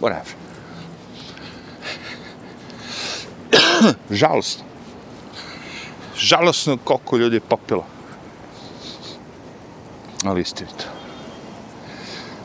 [0.00, 0.38] whatever.
[4.10, 4.64] Žalostno.
[6.16, 7.86] Žalostno koliko ljudi je popilo.
[10.24, 10.97] Ali istinito.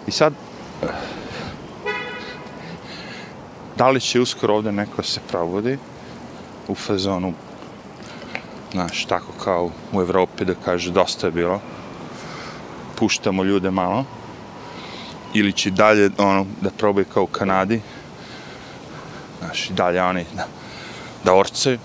[0.07, 0.33] I sad,
[3.77, 5.77] da li će uskoro ovde neko se provodi
[6.67, 7.33] u fazonu,
[8.71, 11.61] znaš, tako kao u Evropi da kaže dosta je bilo,
[12.95, 14.05] puštamo ljude malo,
[15.33, 17.81] ili će dalje ono, da probaju kao u Kanadi,
[19.39, 20.47] znaš, i dalje oni da,
[21.23, 21.77] da orce,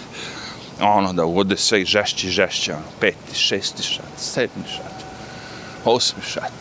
[0.96, 5.04] ono, da uvode sve žešće i žešće, ono, peti, šesti šat, sedmi šat,
[5.84, 6.52] osmi šat,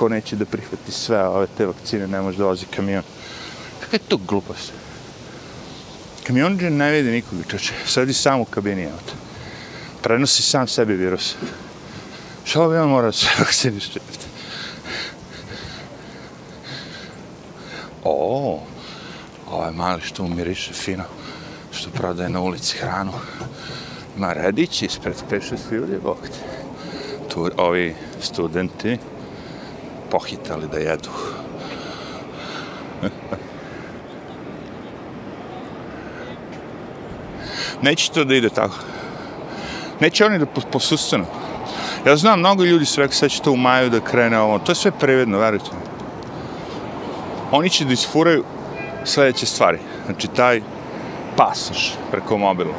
[0.00, 3.02] ko neće da prihvati sve ove te vakcine, ne može da vozi kamion.
[3.80, 4.72] Kakva je to glupost?
[6.26, 9.12] Kamion ne vidi nikoga, čoče, sedi sam u kabini auto.
[10.02, 11.34] Prenosi sam sebi virus.
[12.44, 14.00] Što bi on morao da se vakciniše?
[18.04, 18.62] O,
[19.50, 21.04] ovaj mali što umiriše fino,
[21.72, 23.12] što prodaje na ulici hranu.
[24.16, 26.38] Ima redići ispred 5-6 ljudi, bok te.
[27.28, 28.98] Tu ovi studenti
[30.10, 31.08] pohitali da jedu.
[37.82, 38.74] Neće to da ide tako.
[40.00, 41.26] Neće oni da posustanu.
[42.06, 44.58] Ja znam, mnogo ljudi su rekli sad će to u maju da krene ovo.
[44.58, 45.90] To je sve prevedno, verujte mi.
[47.50, 48.44] Oni će da isfuraju
[49.04, 49.78] sledeće stvari.
[50.06, 50.60] Znači, taj
[51.36, 52.74] pasoš preko mobila.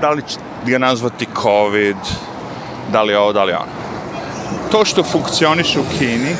[0.00, 1.96] Da li će ga nazvati COVID,
[2.92, 3.79] da li ovo, da li ono.
[4.70, 6.36] To što funkcioniše u Kini,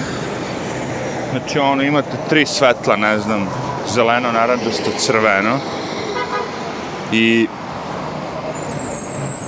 [1.31, 3.49] znači ono, imate tri svetla, ne znam,
[3.89, 5.59] zeleno, naranđasto, crveno.
[7.13, 7.47] I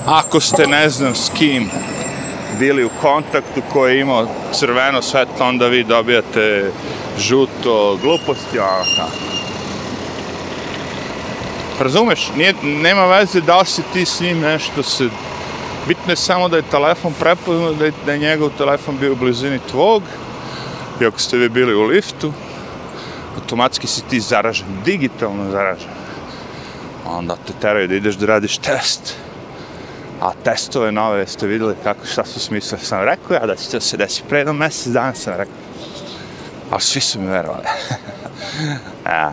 [0.07, 1.71] ako ste, ne znam, s kim
[2.59, 6.71] bili u kontaktu koji je imao crveno svetlo, onda vi dobijate
[7.18, 9.33] žuto, gluposti, ono tako.
[11.81, 15.09] Razumeš, nije, nema veze da li si ti s njim nešto se...
[15.88, 19.16] Bitno je samo da je telefon prepozno, da je, da je njegov telefon bio u
[19.16, 20.03] blizini tvog,
[21.01, 22.33] i ako ste vi bili u liftu,
[23.37, 25.90] automatski si ti zaražen, digitalno zaražen.
[27.07, 29.16] Onda te teraju da ideš da radiš test.
[30.21, 32.79] A testove nove ste videli kako, šta su smisle.
[32.79, 35.55] Sam rekao ja da će to se desiti pre jednom mjesec dana, sam rekao.
[36.71, 37.64] A svi su mi verovali.
[39.07, 39.31] E,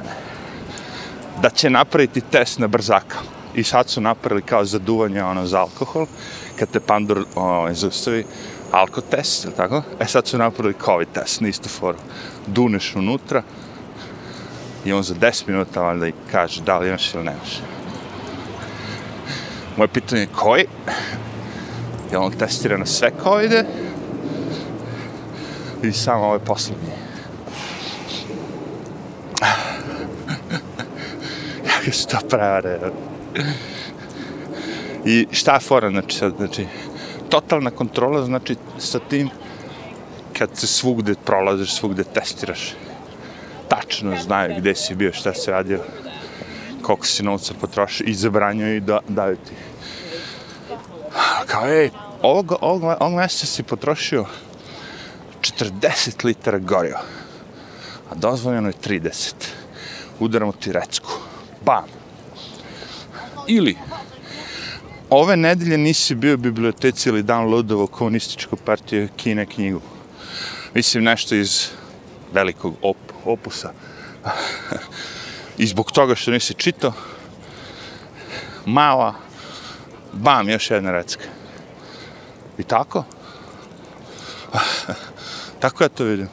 [1.42, 3.18] da će napraviti test na brzaka.
[3.60, 6.06] I sad su napravili kao zaduvanje ono, za alkohol.
[6.60, 8.26] Kad te pandur o, ovaj, zaustavi,
[8.72, 9.82] alkotest, ili tako?
[10.00, 11.98] E sad su napravili COVID test, na istu foru.
[12.48, 13.44] Duneš unutra
[14.86, 17.62] i on za 10 minuta valjda i kaže da li imaš ili nemaš.
[19.78, 20.66] Moje pitanje je koji?
[22.12, 23.66] Je on testira na sve covide?
[25.84, 26.94] I samo ovaj ove poslednje?
[31.70, 32.80] Kako su to prevare?
[35.06, 36.66] I šta je fora, znači, sad, znači,
[37.30, 39.30] totalna kontrola, znači, sa tim,
[40.38, 42.74] kad se svugde prolaziš, svugde testiraš,
[43.68, 45.80] tačno znaju gde si bio, šta se radio,
[46.82, 49.54] koliko si novca potrošio i zabranjuju i da, daju ti.
[51.48, 51.90] Kao, ej,
[52.22, 54.26] ovog, ovog, ovog mjeseca si potrošio
[55.42, 57.02] 40 litara goriva,
[58.12, 59.34] a dozvoljeno je 30.
[60.20, 61.12] Udaramo ti recku.
[61.66, 61.99] Bam.
[63.52, 63.78] Ili,
[65.10, 69.82] ove nedelje nisi bio u biblioteci ili downloadovo komunističku partiju Kine knjigu.
[70.74, 71.68] Mislim, nešto iz
[72.34, 73.72] velikog op opusa.
[75.58, 76.94] I zbog toga što nisi čitao,
[78.66, 79.14] mala,
[80.14, 81.26] bam, još jedna recka.
[82.58, 83.04] I tako?
[85.62, 86.30] tako ja to vidim.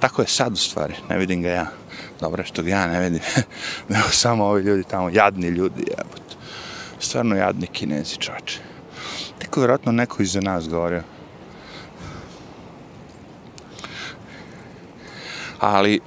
[0.00, 1.79] Tako je sad u stvari, ne vidim ga ja.
[2.20, 3.20] Dobro što ga ja ne vidim.
[3.88, 6.36] Nego samo ovi ljudi tamo, jadni ljudi, jebot.
[6.98, 8.60] Stvarno jadni kinezi, čoče.
[9.38, 11.02] Tako je vjerojatno neko iza nas govorio.
[15.60, 16.00] Ali,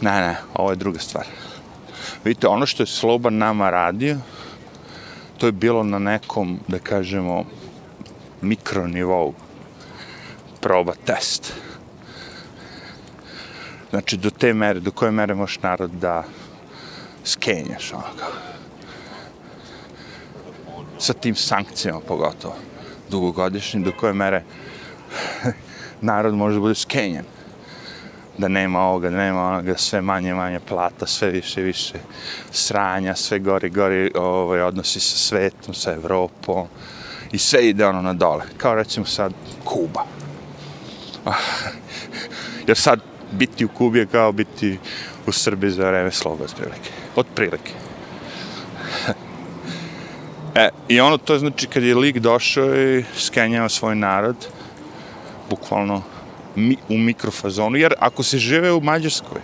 [0.00, 1.26] ne, ne, ovo je druga stvar.
[2.24, 4.16] Vidite, ono što je Sloban nama radio,
[5.38, 7.44] to je bilo na nekom, da kažemo,
[8.40, 9.34] mikronivou.
[10.60, 11.52] Proba, test.
[13.92, 16.24] Znači, do te mere, do koje mere možeš narod da
[17.24, 18.32] skenjaš onako.
[20.98, 22.54] Sa tim sankcijama pogotovo,
[23.10, 24.42] Dugogodišnji, do koje mere
[26.00, 27.24] narod može da bude skenjen.
[28.38, 31.94] Da nema ovoga, da nema onoga, sve manje, manje plata, sve više, više
[32.50, 36.66] sranja, sve gori, gori ovaj, odnosi sa svetom, sa Evropom
[37.32, 38.44] i sve ide ono na dole.
[38.56, 39.32] Kao recimo sad
[39.64, 40.04] Kuba.
[41.24, 41.34] Ah,
[42.66, 44.78] jer sad biti u Kubi je kao biti
[45.26, 46.90] u Srbiji za vreme sloga, od prilike.
[47.16, 47.72] Od prilike.
[50.54, 54.36] E, i ono to znači kad je lik došao i skenjao svoj narod,
[55.50, 56.02] bukvalno
[56.56, 59.40] mi, u mikrofazonu, jer ako se žive u Mađarskoj,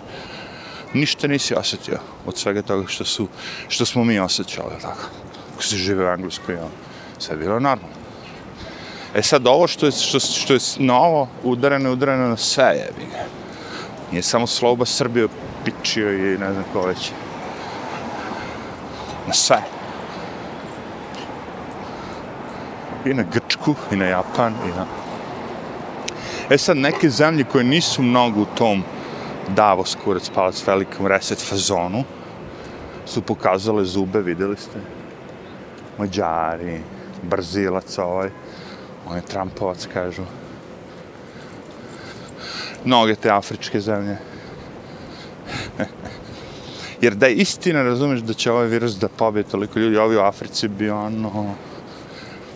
[0.94, 3.28] ništa nisi osjetio od svega toga što, su,
[3.68, 5.08] što smo mi osjećali, tako.
[5.54, 6.70] Ako se žive u Engleskoj, ono,
[7.18, 7.96] sve je bilo normalno.
[9.14, 13.37] E sad, ovo što je, što, što je novo, udareno, udareno na sve jebi ga.
[14.10, 15.28] Nije samo Sloba Srbije
[15.64, 17.10] pičio i ne znam ko već.
[19.26, 19.62] Na sve.
[23.04, 24.86] I na Grčku, i na Japan, i na...
[26.50, 28.82] E sad, neke zemlje koje nisu mnogo u tom
[29.48, 32.04] Davos, kurac, palac, velikom reset fazonu,
[33.06, 34.80] su pokazale zube, videli ste?
[35.98, 36.80] Mađari,
[37.22, 38.30] Brzilac ovaj,
[39.08, 40.22] on je Trumpovac, kažu.
[42.84, 44.16] Mnoge te afričke zemlje.
[47.00, 50.20] Jer da je istina, razumeš, da će ovaj virus da pobije toliko ljudi, ovi u
[50.20, 51.54] Africi bi ono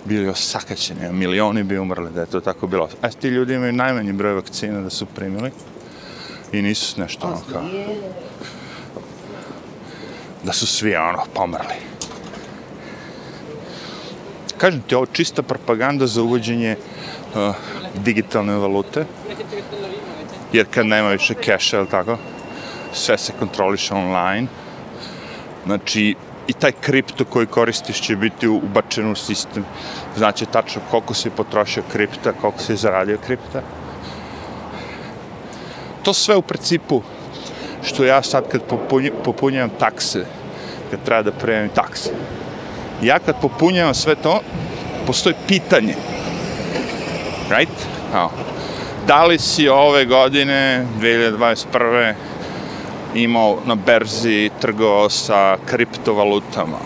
[0.05, 2.89] bili osakaćeni, milioni bi umrli da je to tako bilo.
[3.03, 5.51] A ti ljudi imaju najmanji broj vakcina da su primili
[6.53, 7.63] i nisu nešto ono kao...
[10.45, 11.75] Da su svi ono pomrli.
[14.59, 16.77] Kažem ti, ovo čista propaganda za uvođenje
[17.35, 17.55] uh,
[18.05, 19.05] digitalne valute.
[20.53, 22.19] Jer kad nema više keša, ili tako,
[22.93, 24.47] sve se kontroliše online.
[25.67, 26.15] Znači,
[26.49, 29.65] i taj kripto koji koristiš će biti ubačen u sistem.
[30.17, 33.62] Znači tačno koliko si potrošio kripta, koliko si zaradio kripta.
[36.03, 37.03] To sve u principu
[37.83, 38.62] što ja sad kad
[39.25, 40.25] popunjam takse,
[40.91, 42.11] kad treba da prijemim takse.
[43.03, 44.41] Ja kad popunjam sve to,
[45.07, 45.95] postoji pitanje.
[47.51, 47.77] Right?
[48.12, 48.31] Kao,
[49.07, 52.15] da li si ove godine, 2021
[53.15, 56.79] imao na berzi trgovao sa kriptovalutama?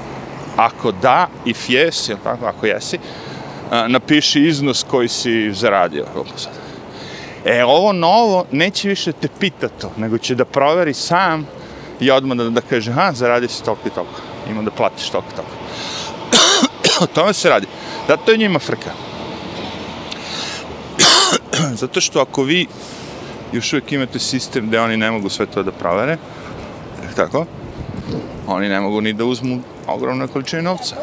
[0.56, 2.98] Ako da, if yes, je tako, ako jesi,
[3.88, 6.06] napiši iznos koji si zaradio.
[7.44, 11.46] E, ovo novo neće više te pita to, nego će da proveri sam
[12.00, 15.28] i odmah da, da kaže, ha, zaradio si toliko i toliko, ima da platiš toliko
[15.32, 15.54] i toliko.
[17.04, 17.66] o tome se radi.
[18.08, 18.90] Zato je njima frka.
[21.80, 22.66] Zato što ako vi
[23.52, 26.16] još uvijek imate sistem gde oni ne mogu sve to da provere,
[27.16, 27.46] tako,
[28.46, 30.96] oni ne mogu ni da uzmu ogromne količine novca.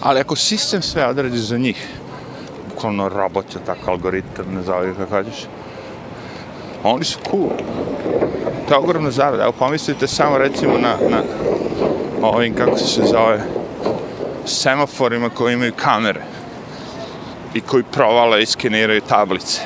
[0.00, 1.88] Ali ako sistem sve odredi za njih,
[2.74, 5.46] bukvalno robot je tako algoritam, ne zove kako kažeš,
[6.84, 7.50] oni su cool.
[8.68, 9.42] To je ogromna zarada.
[9.42, 11.22] Evo pomislite samo recimo na, na
[12.22, 13.44] ovim, kako se zove,
[14.46, 16.22] semaforima koji imaju kamere
[17.54, 19.60] i koji provale i skeniraju tablice.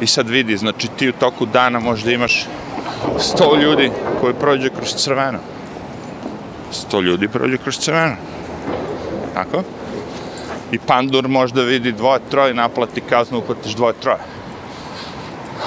[0.00, 2.46] I sad vidi, znači ti u toku dana možda imaš
[3.18, 3.90] 100 ljudi
[4.20, 5.38] koji prođe kroz crveno.
[6.72, 8.16] 100 ljudi prođe kroz crveno.
[9.34, 9.62] Tako?
[10.72, 14.18] I pandur možda vidi dvoje, troje, naplati kaznu, uplatiš dvoje, troje.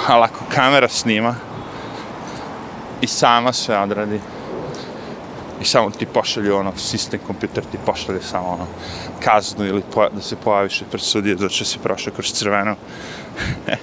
[0.06, 1.34] Ali ako kamera snima
[3.00, 4.20] i sama sve odradi,
[5.60, 8.66] i samo ti pošalju ono, sistem kompjuter ti pošalje samo ono,
[9.20, 12.76] kaznu ili po, da se pojaviš pred sudije zato što si prošao kroz crveno.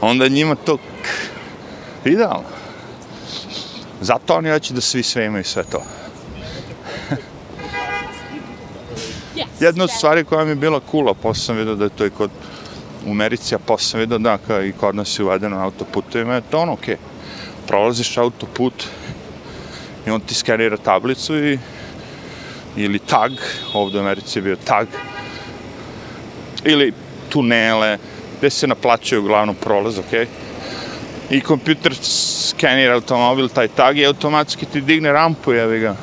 [0.00, 0.78] Onda njima to
[2.04, 2.48] idealno.
[4.00, 5.82] Zato oni hoće da svi sve imaju sve to.
[9.60, 12.10] Jedna od stvari koja mi je bila cool, posle sam vidio da je to i
[12.10, 12.30] kod
[13.06, 16.34] u Americi, a posle sam vidio da kao i kod nas je uvedeno na autoputovima,
[16.34, 16.94] je to ono, okej.
[16.94, 16.98] Okay.
[17.66, 18.84] Prolaziš autoput,
[20.06, 21.58] i on ti skenira tablicu i
[22.76, 23.32] ili tag,
[23.72, 24.86] ovdje u Americi je bio tag,
[26.64, 26.92] ili
[27.28, 27.98] tunele,
[28.38, 30.28] gde se naplaćaju uglavnom prolaz, ok?
[31.30, 35.96] I kompjuter skenira automobil, taj tag i automatski ti digne rampu, jevi ga.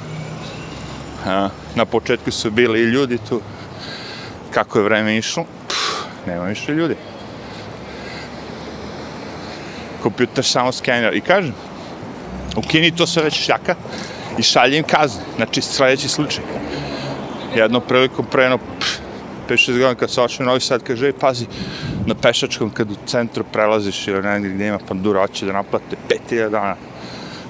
[1.26, 3.42] A, na početku su bili i ljudi tu.
[4.52, 6.96] Kako je vreme išlo, pff, nema više ljudi.
[10.04, 11.12] Kompjuter samo skenira.
[11.12, 11.54] I kažem,
[12.58, 13.76] ukini to se već šljaka
[14.38, 15.22] i šalje im kazne.
[15.36, 16.44] Znači, sljedeći slučaj.
[17.56, 18.58] Jedno priliku pre
[19.50, 21.46] 5-6 godina kad se očeo Novi Sad, kaže, pazi,
[22.06, 25.96] na pešačkom kad u centru prelaziš ili negdje gdje ima pandura, hoće da naplate
[26.30, 26.76] 5000 dana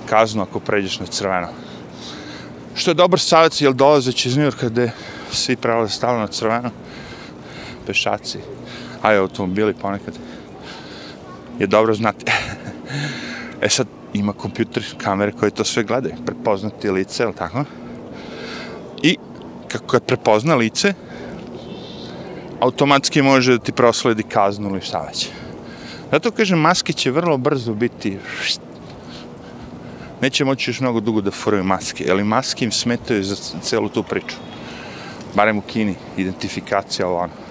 [0.10, 1.48] kaznu ako pređeš na crveno.
[2.76, 4.92] Što je dobar savjet, jer dolazeći iz Njurka gde
[5.32, 6.70] svi prelaze stalno na crveno,
[7.88, 8.40] pešaci,
[9.02, 10.14] a i automobili ponekad,
[11.60, 12.26] je dobro znati.
[13.62, 17.64] e sad, ima kompjuter, kamere koje to sve gledaju, prepoznati lice, ili tako?
[19.04, 19.18] I
[19.68, 20.94] kako kad prepozna lice,
[22.60, 25.30] automatski može da ti prosledi kaznu ili šta već.
[26.12, 28.18] Zato kažem, maske će vrlo brzo biti
[30.22, 34.04] neće moći još mnogo dugo da foraju maske, ali maske im smetaju za celu tu
[34.04, 34.36] priču.
[35.36, 37.47] Barem u Kini, identifikacija ovo ono.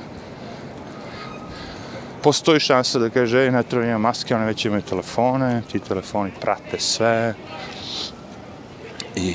[2.26, 6.30] Postoji šansa da kaže, ej, ne treba ima maske, one već imaju telefone, ti telefoni
[6.40, 7.34] prate sve.
[9.16, 9.34] I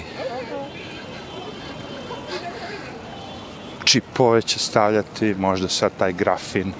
[3.83, 6.73] čipove će stavljati, možda sad taj grafin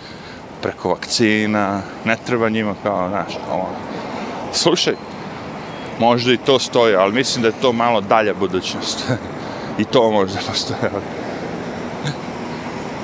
[0.62, 3.70] preko vakcina, ne treba njima kao, znaš, ono.
[4.54, 4.96] Slušaj,
[6.00, 9.12] možda i to stoji, ali mislim da je to malo dalja budućnost.
[9.82, 10.92] I to možda postoje.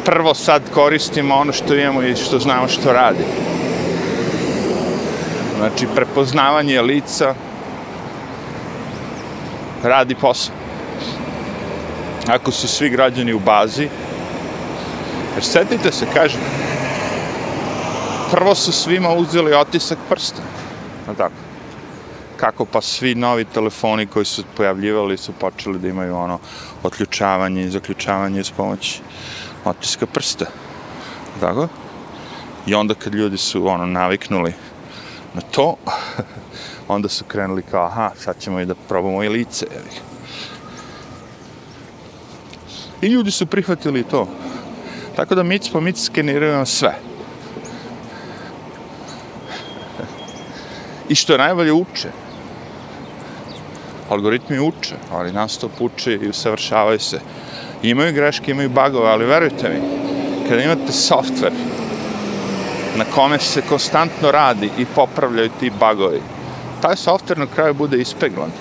[0.08, 3.24] Prvo sad koristimo ono što imamo i što znamo što radi.
[5.58, 7.36] Znači, prepoznavanje lica
[9.84, 10.56] radi posao.
[12.28, 13.90] Ako su svi građani u bazi,
[15.36, 16.42] jer setite se, kažem,
[18.32, 20.42] prvo su svima uzeli otisak prsta.
[21.08, 21.48] No tako
[22.38, 26.40] kako pa svi novi telefoni koji su pojavljivali su počeli da imaju ono
[26.84, 29.02] otključavanje i zaključavanje s pomoći
[29.68, 30.46] otiska prsta.
[31.40, 31.68] Tako?
[32.66, 34.54] I onda kad ljudi su ono naviknuli
[35.34, 35.76] na to,
[36.96, 39.66] onda su krenuli kao, aha, sad ćemo i da probamo i lice.
[43.02, 44.28] I ljudi su prihvatili to.
[45.16, 46.96] Tako da mic po mic skeniraju sve.
[51.10, 52.10] I što je najbolje uče
[54.10, 57.20] algoritmi uče, ali nas to uče i usavršavaju se.
[57.84, 59.82] Imaju greške, imaju bugove, ali verujte mi,
[60.50, 61.52] kada imate softver
[62.98, 66.22] na kome se konstantno radi i popravljaju ti bugovi,
[66.82, 68.52] taj softver na kraju bude ispeglan.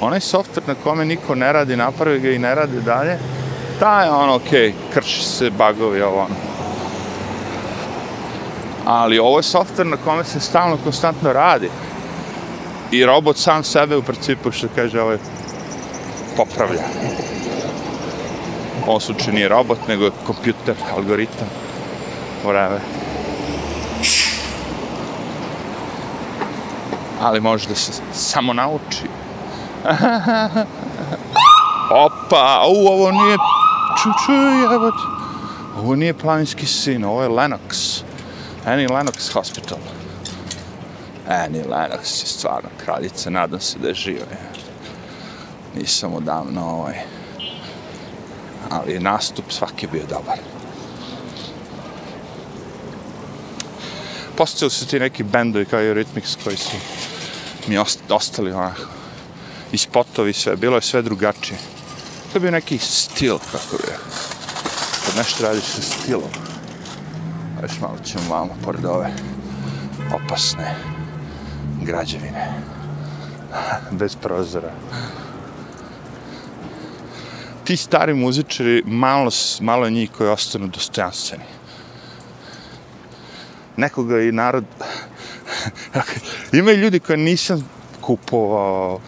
[0.00, 3.18] Onaj softver na kome niko ne radi, napravi ga i ne radi dalje,
[3.80, 6.34] taj je ono, ok, krši se bugovi, ovo ono.
[8.84, 11.70] Ali ovo je softver na kome se stalno, konstantno radi
[12.90, 15.18] i robot sam sebe u principu što kaže ovaj
[16.36, 16.82] popravlja.
[18.86, 21.48] U ovom slučaju nije robot, nego je kompjuter, algoritam,
[22.44, 22.78] whatever.
[27.20, 29.04] Ali može da se samo nauči.
[32.06, 33.36] Opa, u, ovo nije...
[34.02, 34.32] Ču, ču,
[34.72, 34.94] jebot.
[35.78, 38.02] Ovo nije planinski sin, ovo je Lennox.
[38.66, 39.78] Annie Lennox Hospital.
[41.28, 44.26] Annie Lennox je stvarno kraljica, nadam se da je živa.
[45.74, 47.15] Nisam odavno ovaj.
[48.70, 50.38] Ali nastup svaki bio dobar.
[54.36, 56.76] Postali su ti neki bendovi kao i Rhythmics koji su
[57.66, 58.82] mi ostali onako
[59.72, 61.58] i spotovi sve, bilo je sve drugačije.
[62.32, 63.82] To je bio neki stil, kako bi
[65.06, 66.30] kad nešto radiš sa stilom.
[67.62, 69.10] Još malo ćemo vamo pored ove
[70.14, 70.76] opasne
[71.82, 72.62] građevine.
[74.00, 74.72] Bez prozora.
[77.66, 81.44] Ti stari muzičari, malo, malo njih koji ostanu dostojanstveni.
[83.76, 84.64] Nekoga i narod...
[86.52, 89.00] Ima ljudi koje nisam kupovao,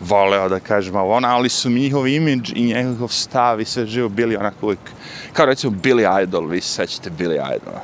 [0.00, 4.08] voleo da kažem ovo, ali su mi njihov imidž i njegov stav i sve živo
[4.08, 4.80] bili onako uvijek,
[5.32, 7.74] kao recimo Billy Idol, vi sećate Billy Idol.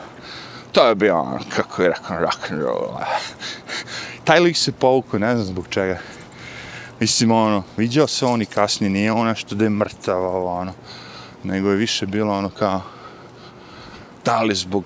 [0.72, 2.88] To je bio ono, kako je rekao, rock and roll
[4.24, 5.98] taj lik se povukao, ne znam zbog čega.
[7.02, 10.72] Mislim, ono, vidio se on i kasnije, nije ono što da je mrtav, ovo, ono,
[11.44, 12.80] nego je više bilo ono kao,
[14.24, 14.84] da li zbog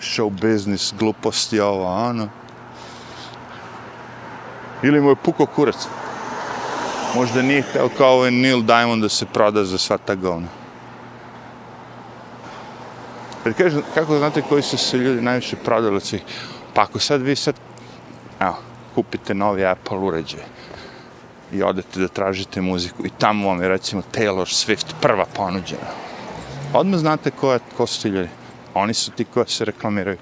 [0.00, 2.28] show business, gluposti, ovo, ono.
[4.82, 5.76] Ili mu je puko kurac.
[7.14, 10.48] Možda nije htio kao ovaj Neil Diamond da se proda za sva ta govna.
[13.44, 16.22] Jer kažem, kako znate koji su se ljudi najviše prodali svih?
[16.74, 17.54] Pa ako sad vi sad
[18.40, 18.56] evo,
[18.94, 20.56] kupite novi Apple uređaj
[21.52, 26.06] i odete da tražite muziku i tamo vam je recimo Taylor Swift prva ponuđena.
[26.72, 28.28] Odmah znate ko, je, ko su ti ljudi.
[28.74, 30.18] Oni su ti koji se reklamiraju.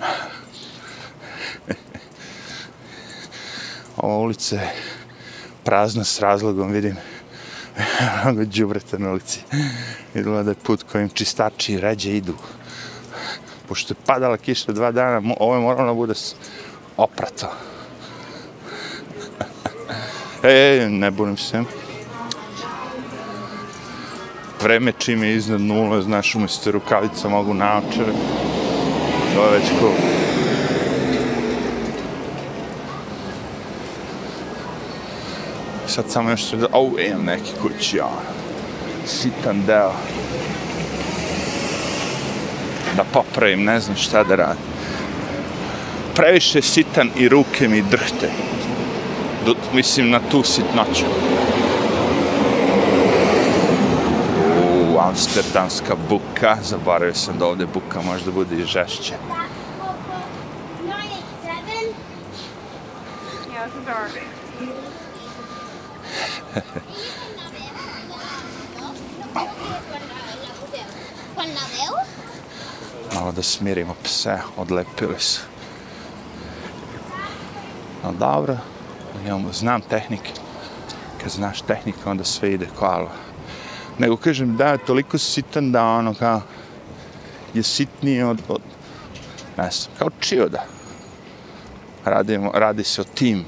[3.96, 4.72] Ova ulica je
[5.64, 6.96] prazna s razlogom, vidim.
[8.24, 9.40] Mnogo džubreta na ulici.
[10.14, 12.34] Videla da je put kojim čistači ređe idu.
[13.68, 16.14] Pošto je padala kiša dva dana, ovo je moralo da bude
[16.96, 17.52] oprato.
[20.44, 21.64] e, ne bunim se.
[24.64, 28.12] vreme čim je iznad nula, znaš, umjesto rukavica mogu naočare.
[29.34, 29.92] To je već cool.
[35.86, 38.10] Sad samo još da, au, imam neki kući, ja.
[39.06, 39.92] Sitan deo.
[42.96, 44.64] Da popravim, ne znam šta da radim.
[46.14, 48.30] Previše sitan i ruke mi drhte.
[49.72, 51.04] Mislim na tu sitnoću.
[54.94, 56.56] U, amsterdamska buka.
[56.62, 59.14] Zaboravio sam da ovdje buka možda bude i žešće.
[73.14, 75.40] Malo da smirimo pse, odlepili su.
[78.04, 78.56] No dobro,
[79.26, 80.32] imamo, znam tehnike.
[81.22, 83.10] Kad znaš tehnike, onda sve ide hvala.
[83.98, 86.40] Nego kažem da toliko sitan da ono kao
[87.54, 88.60] je sitnije od, od
[89.56, 90.64] ne znam, kao čioda.
[92.04, 93.44] Radimo, radi se o tim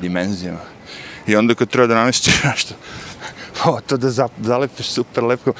[0.00, 0.60] dimenzijama.
[1.26, 2.74] I onda kad treba da namestiš nešto,
[3.64, 5.54] o, to da zalepiš super lepkom,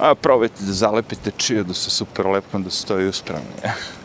[0.00, 3.46] a probajte da zalepite čiodu sa super lepkom da stoji uspravno.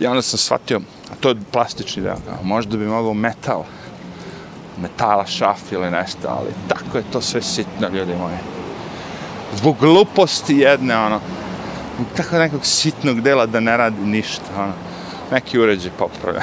[0.00, 0.80] I onda sam shvatio,
[1.12, 3.64] a to je plastični deo, A možda bi mogao metal,
[4.82, 8.36] metala šaf ili nešto, ali tako je to sve sitno, ljudi moji.
[9.56, 11.20] Zbog gluposti jedne, ono,
[12.16, 14.72] tako nekog sitnog dela da ne radi ništa, ono,
[15.32, 16.42] neki uređaj popravlja.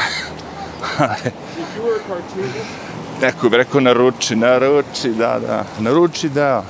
[0.98, 1.32] Ali,
[3.22, 6.64] Neko bi rekao naruči, naruči, da, da, naruči, da.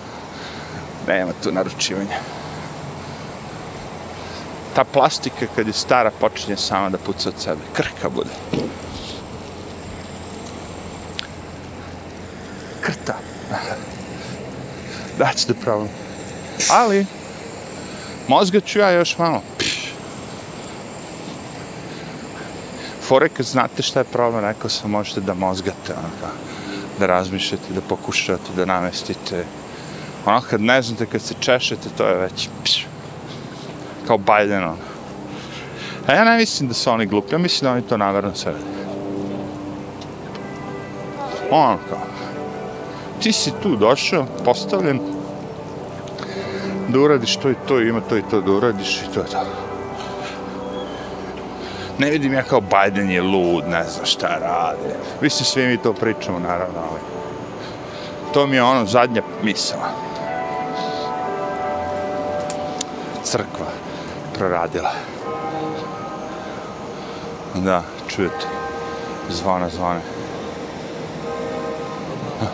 [1.08, 2.18] Nema tu naručivanja.
[4.78, 7.62] Ta plastika kad je stara počinje sama da puca od sebe.
[7.74, 8.30] Krka bude.
[12.82, 13.18] Krta.
[15.20, 15.90] That's the problem.
[16.72, 17.06] Ali,
[18.28, 19.42] mozga ću ja još malo.
[23.02, 26.30] Fore kad znate šta je problem, rekao sam, možete da mozgate, ono kao,
[27.00, 29.46] da razmišljate, da pokušate, da namestite.
[30.26, 32.87] Ono kad ne znate, kad se češete, to je već pš,
[34.08, 34.78] kao Biden, ono.
[36.08, 38.52] A ja ne mislim da su oni glupi, ja mislim da oni to namerno sve
[38.52, 38.64] radi.
[41.52, 42.00] Ono kao,
[43.22, 45.00] ti si tu došao, postavljen,
[46.88, 49.68] da uradiš to i to, ima to i to da uradiš i to je to
[51.98, 54.94] ne vidim ja kao Biden je lud, ne znam šta radi.
[55.22, 57.00] Vi ste svi mi to pričamo, naravno, ali
[58.34, 59.90] to mi je ono zadnja misla.
[64.38, 64.92] Proradila.
[67.56, 68.48] Da, čujete.
[69.30, 70.00] Zvona, zvone.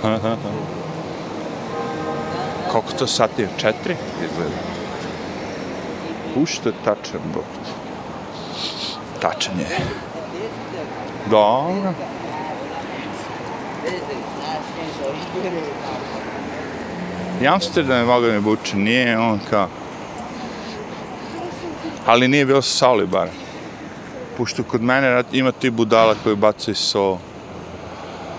[2.71, 3.49] Koliko to sati je?
[3.57, 3.95] Četiri?
[4.23, 4.55] Izgleda.
[6.35, 7.43] Ušto je tačan, bok.
[9.21, 9.67] tačan je.
[11.29, 11.93] Dobro.
[17.41, 19.67] I Amsterdam je mogao mi buče, nije on kao...
[22.05, 23.27] Ali nije bilo soli bar.
[24.37, 27.17] Pošto kod mene ima ti budala koji bacaju so.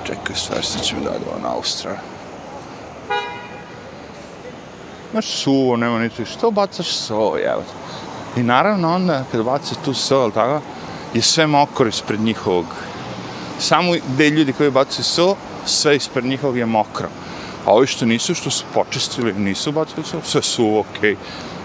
[0.07, 2.01] Čekaj, stvar se će mi dati ovo na Australiju.
[5.11, 7.63] Znaš, suvo, nema niti, što bacaš so, jevo.
[8.37, 10.61] I naravno onda, kad bacaš tu so, tako,
[11.15, 12.67] je sve mokro ispred njihovog.
[13.59, 15.37] Samo gde ljudi koji bacaju so,
[15.67, 17.09] sve ispred njihovog je mokro.
[17.67, 21.15] A ovi što nisu, što su počistili, nisu bacili so, sve su okej.
[21.15, 21.17] Okay.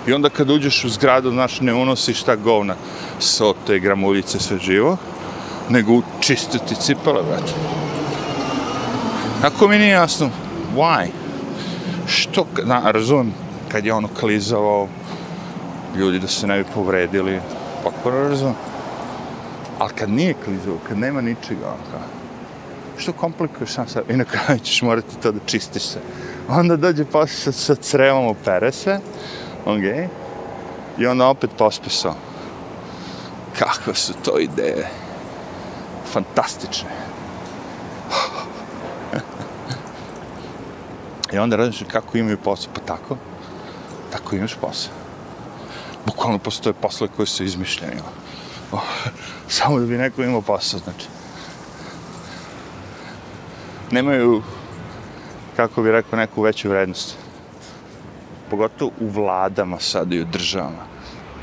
[0.07, 2.75] I onda kad uđeš u zgradu, znaš, ne unosiš ta govna
[3.19, 4.97] so te gramuljice, sve živo,
[5.69, 7.53] nego čisto ti cipele, brate.
[9.43, 10.29] Ako mi nije jasno,
[10.75, 11.07] why?
[12.07, 13.33] Što, na, razumem,
[13.71, 14.87] kad je ono klizao,
[15.95, 17.39] ljudi da se ne bi povredili,
[17.83, 18.55] potpuno razumem.
[19.79, 22.01] Ali kad nije klizavo, kad nema ničega, on kao,
[22.97, 25.99] što komplikuješ sam sad, i na kraju ćeš morati to da čistiš se.
[26.49, 28.99] Onda dođe posle sa, sa crevom, opere se,
[29.65, 30.09] ok,
[30.97, 32.15] i onda opet pospisao.
[33.59, 34.87] Kakve su to ideje.
[36.11, 36.89] Fantastične.
[41.33, 43.17] I onda radiš kako imaju posao, pa tako,
[44.11, 44.93] tako imaš posao.
[46.05, 48.01] Bukvalno postoje posle koje su izmišljeni.
[48.71, 48.81] Oh,
[49.47, 51.07] samo da bi neko imao posao, znači.
[53.91, 54.43] Nemaju,
[55.55, 57.15] kako bi rekao, neku veću vrednost.
[58.49, 60.85] Pogotovo u vladama sad i u državama.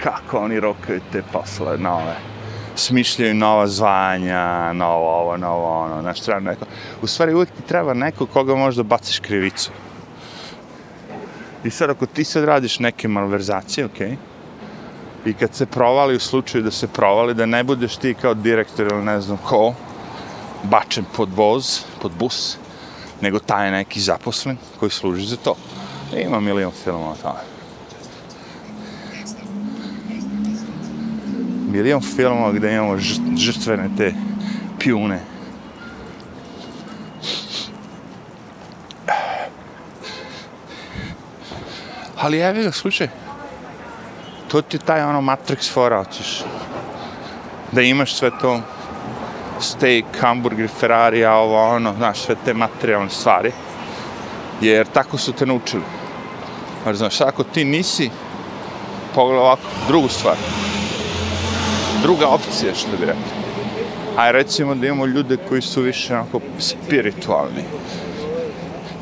[0.02, 2.16] Kako oni rokaju te posle nove.
[2.74, 6.02] Smišljaju nova zvanja, novo ovo, novo ono.
[6.02, 6.64] Znaš, treba neko.
[7.02, 9.70] U stvari uvijek ti treba neko koga možda baciš krivicu.
[11.64, 14.16] I sad ako ti sad radiš neke malverzacije, okej, okay,
[15.26, 18.86] i kad se provali u slučaju da se provali, da ne budeš ti kao direktor
[18.86, 19.74] ili ne znam ko,
[20.62, 22.59] bačen pod voz, pod bus,
[23.20, 25.54] nego taj neki zaposlen koji služi za to.
[26.14, 27.38] E, ima milion filmova tamo.
[31.70, 32.98] Milion filmova gde imamo
[33.36, 34.14] žrtvene te
[34.78, 35.20] pjune.
[42.16, 43.09] Ali evi ga, slučaj,
[44.48, 46.44] to ti je taj ono Matrix fora, hoćeš
[47.72, 48.61] da imaš sve to
[49.61, 53.52] steak, hamburger, Ferrari, a ovo ono, znaš, sve te materijalne stvari.
[54.61, 55.95] Jer tako su te naučili.
[56.87, 58.11] Jer, znaš, ako ti nisi,
[59.14, 60.37] pogledaj ovako, drugu stvar.
[62.03, 63.22] Druga opcija, što bi rekli.
[64.16, 67.64] A recimo da imamo ljude koji su više onako spiritualni.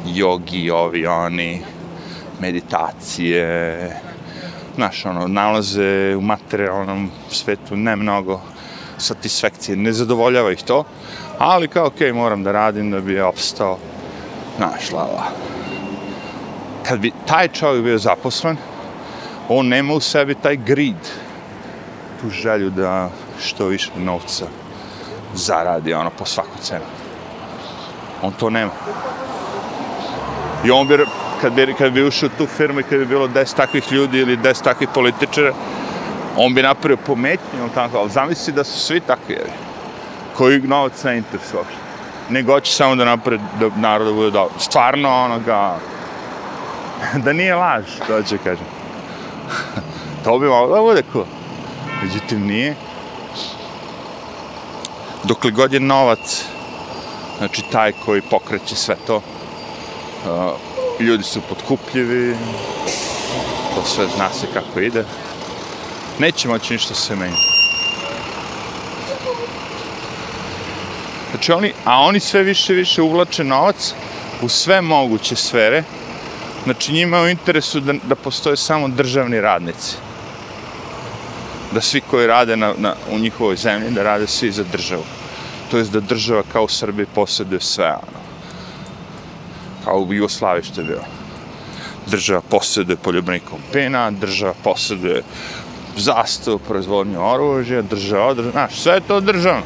[0.06, 1.62] Jogi, ovi, oni,
[2.40, 4.00] meditacije,
[4.74, 8.40] znaš, ono, nalaze u materijalnom svetu ne mnogo
[8.98, 10.84] satisfekcije, ne zadovoljava ih to,
[11.38, 13.78] ali kao, okej, okay, moram da radim da bi je opstao,
[14.56, 15.24] znaš, lava.
[16.88, 18.56] Kad bi taj čovjek bio zaposlen,
[19.48, 20.96] on nema u sebi taj grid,
[22.20, 23.10] tu želju da
[23.44, 24.46] što više novca
[25.34, 26.84] zaradi, ono, po svaku cenu.
[28.22, 28.70] On to nema.
[30.64, 30.98] I on bi
[31.40, 34.36] kad bi, kad bi ušao tu firmu i kad bi bilo 10 takvih ljudi ili
[34.36, 35.52] 10 takvih političara,
[36.36, 39.50] on bi napravio pometnje, on tako, ali zamisli da su svi takvi, jevi,
[40.36, 41.76] koji novac ne interesuje uopšte.
[42.30, 44.58] Nego hoće samo da napravi da narodu bude dobro.
[44.58, 45.76] Stvarno, onoga,
[47.24, 48.66] da nije laž, to će kažem.
[50.24, 51.24] to bi malo da bude cool.
[52.02, 52.74] Međutim, nije.
[55.24, 56.44] Dokle god je novac,
[57.38, 60.50] znači taj koji pokreće sve to, uh,
[61.00, 62.36] ljudi su potkupljivi,
[63.74, 65.04] to sve zna se kako ide.
[66.18, 67.54] Neće moći ništa se menjati.
[71.30, 73.94] Znači oni, a oni sve više više uvlače novac
[74.42, 75.82] u sve moguće sfere.
[76.64, 79.96] Znači njima je u interesu da, da postoje samo državni radnici.
[81.72, 85.04] Da svi koji rade na, na, u njihovoj zemlji, da rade svi za državu.
[85.70, 88.24] To je da država kao u Srbiji posjeduje sve, ono
[89.84, 91.04] kao u Jugoslavi što je bilo.
[92.06, 93.40] Država posjeduje poljubni
[93.72, 95.22] pena, država posjeduje
[95.96, 99.62] zastavu, proizvodnju oružja, država održava, znaš, sve je to državno.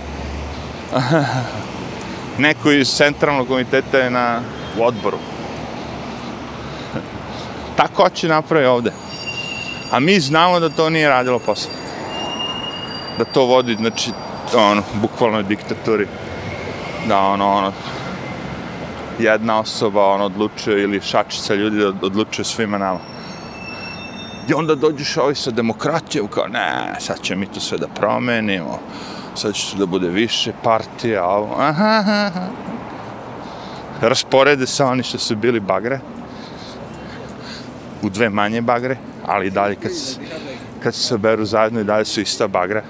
[2.38, 4.40] Neko iz centralnog komiteta je na
[4.78, 5.18] odboru.
[7.78, 8.92] Pa Tako hoće napravi ovde.
[9.90, 11.70] A mi znamo da to nije radilo posao.
[13.18, 14.10] Da to vodi, znači,
[14.54, 16.06] ono, bukvalno diktaturi.
[17.08, 17.72] Da, ono, ono,
[19.18, 22.98] jedna osoba on odlučuje ili šačica ljudi odlučuje svima nama.
[24.48, 28.78] I onda dođeš ovi sa demokratijom, kao ne, sad ćemo mi to sve da promenimo,
[29.34, 32.30] sad će da bude više partija, ovo, aha, aha.
[34.00, 36.00] Rasporede se oni što su bili bagre,
[38.02, 38.96] u dve manje bagre,
[39.26, 40.20] ali dalje kad se,
[40.82, 42.82] kad se beru zajedno i dalje su ista bagra.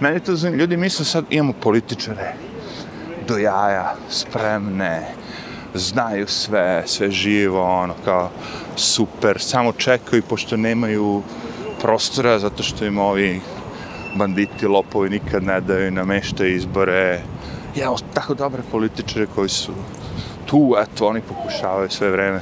[0.00, 2.32] Meni to znam, ljudi misle sad imamo političare,
[3.28, 5.08] do jaja, spremne,
[5.74, 8.30] znaju sve, sve živo, ono, kao,
[8.76, 11.22] super, samo čekaju, pošto nemaju
[11.80, 13.40] prostora, zato što im ovi
[14.14, 17.20] banditi, lopovi nikad ne daju, nameštaju izbore.
[17.76, 19.72] Ja, tako dobre političare koji su
[20.48, 22.40] tu, eto, oni pokušavaju sve vreme.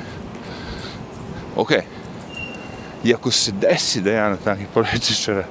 [1.57, 1.71] Ok,
[3.05, 5.45] i ako se desi da jedan od takvih političara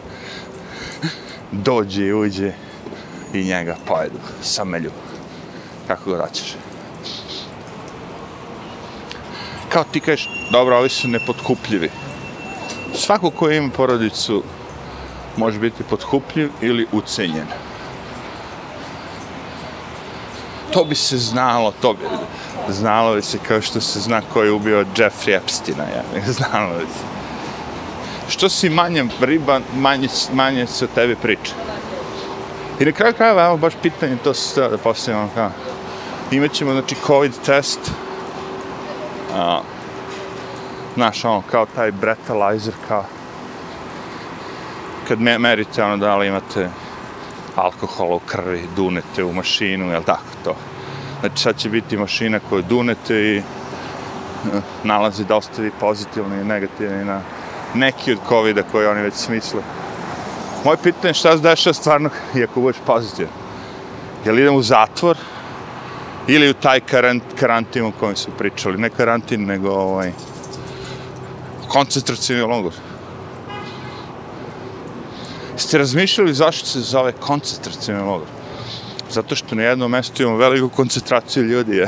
[1.52, 2.52] dođe i uđe
[3.34, 4.92] i njega pojedu, samelju
[5.88, 6.56] kako ga daćeš.
[9.70, 11.90] Kao ti kažeš, dobro, ovi su nepotkupljivi.
[12.94, 14.44] Svako ko ima porodicu
[15.38, 17.48] može biti potkupljiv ili ucenjen.
[20.76, 22.06] To bi se znalo, to bi
[22.70, 26.04] znalo bi se kao što se zna ko je ubio Jeffrey Epsteina, ja,
[26.38, 27.16] znalo bi se.
[28.28, 31.54] Što si manje riba, manje, manje se o tebi priča.
[32.80, 35.52] I na kraju krajeva, evo baš pitanje, to se da postavimo ono kao,
[36.32, 37.80] imaćemo, znači, COVID test.
[39.36, 39.62] A,
[40.96, 43.06] znaš, ono, kao taj breathalyzer, kao
[45.08, 46.70] kad me, merite, ono, da li imate
[47.56, 50.56] alkohol u krvi, dunete u mašinu, jel tako to?
[51.20, 53.42] Znači, sad će biti mašina koju dunete i e,
[54.84, 57.22] nalazi da ostavi pozitivni i negativni na
[57.74, 59.62] neki od COVID-a koji oni već smisle.
[60.66, 63.32] Moje pitanje je šta se dešava stvarno, iako budeš pozitivan?
[64.26, 65.18] Jel idem u zatvor,
[66.28, 68.78] Ili u taj karant, karantin o kojem su pričali.
[68.78, 70.12] Ne karantin, nego ovaj,
[71.68, 72.74] koncentracijni logor.
[75.58, 78.28] Ste razmišljali zašto se zove koncentracijni logor?
[79.10, 81.86] Zato što na jednom mjestu imamo veliku koncentraciju ljudi.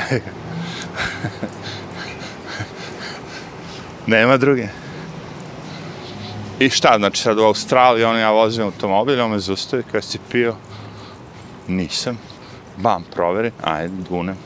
[4.08, 4.68] Nema druge.
[6.60, 10.20] I šta, znači sad u Australiji, on ja vozim automobil, on me zustavi, kada si
[10.32, 10.56] pio?
[11.68, 12.20] Nisam.
[12.78, 14.38] Bam, proveri, ajde, dunem.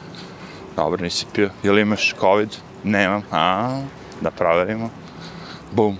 [0.75, 1.49] Dobro, nisi pio.
[1.63, 2.49] Jel imaš COVID?
[2.83, 3.23] Nemam.
[3.31, 3.81] A,
[4.21, 4.89] da proverimo.
[5.71, 5.97] Bum,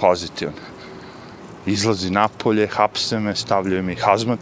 [0.00, 0.54] pozitivno.
[1.66, 4.40] Izlazi napolje, hapse me, stavljaju mi hazmat.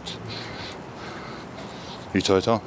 [2.16, 2.60] I to je to.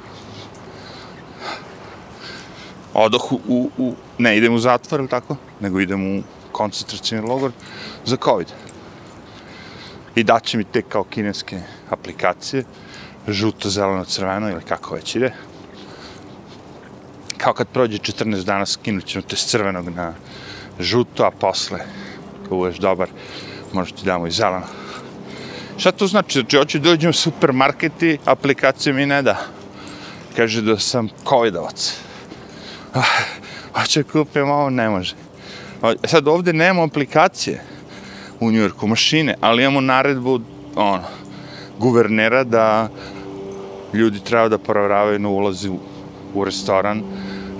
[2.94, 6.22] Odoh u, u, u, ne idem u zatvor ili tako, nego idem u
[6.52, 7.52] koncentracijni logor
[8.04, 8.46] za COVID.
[10.14, 12.64] I daće mi te kao kineske aplikacije,
[13.28, 15.32] žuto, zeleno, crveno ili kako već ide.
[17.36, 20.14] Kao kad prođe 14 dana, skinut ćemo te s crvenog na
[20.80, 21.80] žuto, a posle,
[22.44, 23.08] ako budeš dobar,
[23.72, 24.79] možeš ti damo i zeleno.
[25.80, 26.40] Šta to znači?
[26.40, 29.36] Znači, hoću da uđem u supermarket i aplikacija mi ne da.
[30.36, 31.94] Kaže da sam covidovac.
[32.94, 33.02] Ah,
[33.72, 35.14] hoće kupim ovo, ne može.
[36.04, 37.62] Sad ovde nemamo aplikacije
[38.40, 40.40] u Njujorku, mašine, ali imamo naredbu,
[40.76, 41.02] ono,
[41.78, 42.88] guvernera da
[43.94, 45.78] ljudi treba da provravaju na ulazi u,
[46.34, 47.02] u restoran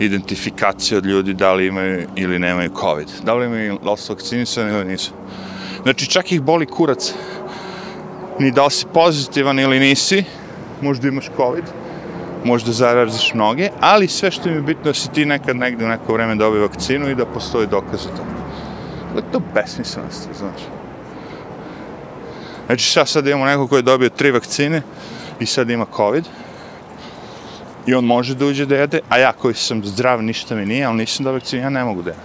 [0.00, 3.08] identifikacije od ljudi da li imaju ili nemaju COVID.
[3.24, 5.12] Da li imaju, da li su vakcinisani ili nisu.
[5.82, 7.14] Znači, čak ih boli kurac.
[8.40, 10.24] Ni da li si pozitivan ili nisi,
[10.80, 11.64] možda imaš COVID,
[12.44, 15.88] možda zaraziš mnoge, ali sve što im je bitno da si ti nekad negde u
[15.88, 18.22] neko vreme dobio vakcinu i da postoji dokaz za to.
[18.22, 18.40] Dakle,
[19.12, 20.60] to je to besmislenost, znaš.
[22.66, 24.82] Znači šta sad imamo neko koji je dobio tri vakcine
[25.40, 26.24] i sad ima COVID
[27.86, 30.84] i on može da uđe da jede, a ja koji sam zdrav ništa mi nije,
[30.84, 32.24] ali nisam da vakcinu, ja ne mogu da jedem.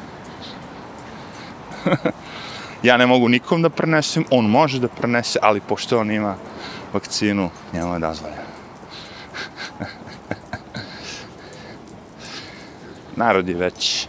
[2.86, 6.36] ja ne mogu nikom da prenesem, on može da prenese, ali pošto on ima
[6.94, 8.42] vakcinu, njemu je dozvoljeno.
[13.16, 14.08] narod je već.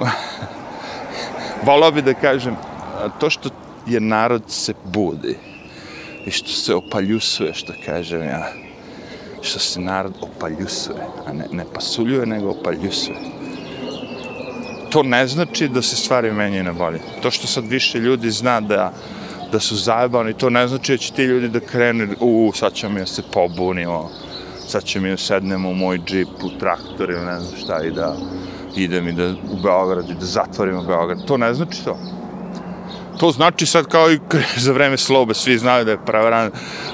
[1.66, 2.56] Volao bi da kažem,
[3.20, 3.50] to što
[3.86, 5.36] je narod se budi
[6.26, 8.52] i što se opaljusuje, što kažem ja,
[9.42, 13.16] što se narod opaljusuje, a ne, ne pasuljuje, nego opaljusuje.
[14.90, 17.00] To ne znači da se stvari menjaju na bolje.
[17.22, 18.92] To što sad više ljudi zna da
[19.52, 22.94] da su zajebani, to ne znači da će ti ljudi da krenu, u, sad ćemo
[22.94, 24.10] mi da se pobunimo,
[24.66, 28.16] sad ćemo mi sednemo u moj džip, u traktor ili ne znam šta i da
[28.76, 31.24] idem i da u Beograd i da zatvorimo Beograd.
[31.26, 31.98] To ne znači to.
[33.20, 34.20] To znači sad kao i
[34.64, 36.50] za vreme slobe, svi znaju da je pravaran,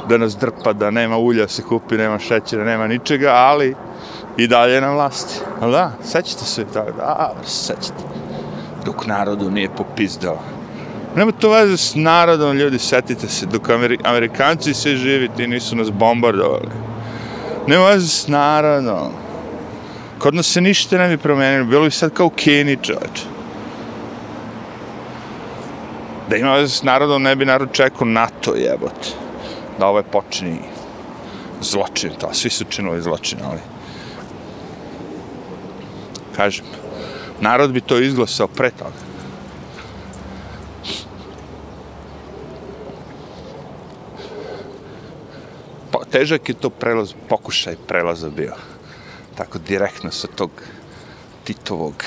[0.09, 3.75] da nas drpa, da nema ulja se kupi, nema šećera, nema ničega, ali
[4.37, 5.41] i dalje na vlasti.
[5.61, 8.03] Ali da, sećate se tako, da, sećate.
[8.85, 10.39] Dok narodu nije popizdao.
[11.17, 13.69] Nema to veze s narodom, ljudi, setite se, dok
[14.05, 16.69] Amerikanci se živi, ti nisu nas bombardovali.
[17.67, 19.13] Nema veze s narodom.
[20.19, 23.23] Kod nas se ništa ne bi promenilo, bilo bi sad kao Kini čovječ.
[26.31, 29.09] Da ima veze s narodom, ne bi narod čekao NATO jebote.
[29.79, 30.59] Da ovaj počini
[31.61, 33.72] zločin, to, svi su činili zločin, ali...
[36.37, 36.67] Kažem,
[37.41, 39.13] narod bi to izglasao pre toga.
[45.93, 48.55] Pa, težak je to prelaz, pokušaj prelaza bio.
[49.37, 50.51] Tako direktno sa tog
[51.45, 52.05] Titovog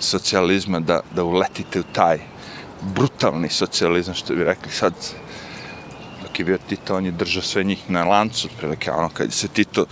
[0.00, 2.18] socijalizma da, da uletite u taj
[2.94, 4.94] brutalni socijalizam, što bi rekli sad,
[6.22, 9.48] dok je bio Tito, on je držao sve njih na lancu, prilike, ono, kad se
[9.48, 9.86] Tito,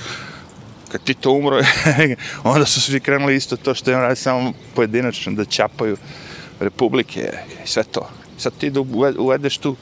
[0.95, 1.61] kad Tito umro,
[2.45, 5.97] onda su svi krenuli isto to što je on radi samo pojedinačno, da čapaju
[6.61, 7.33] republike
[7.65, 8.09] i sve to.
[8.39, 8.81] Sad ti da
[9.19, 9.77] uvedeš tu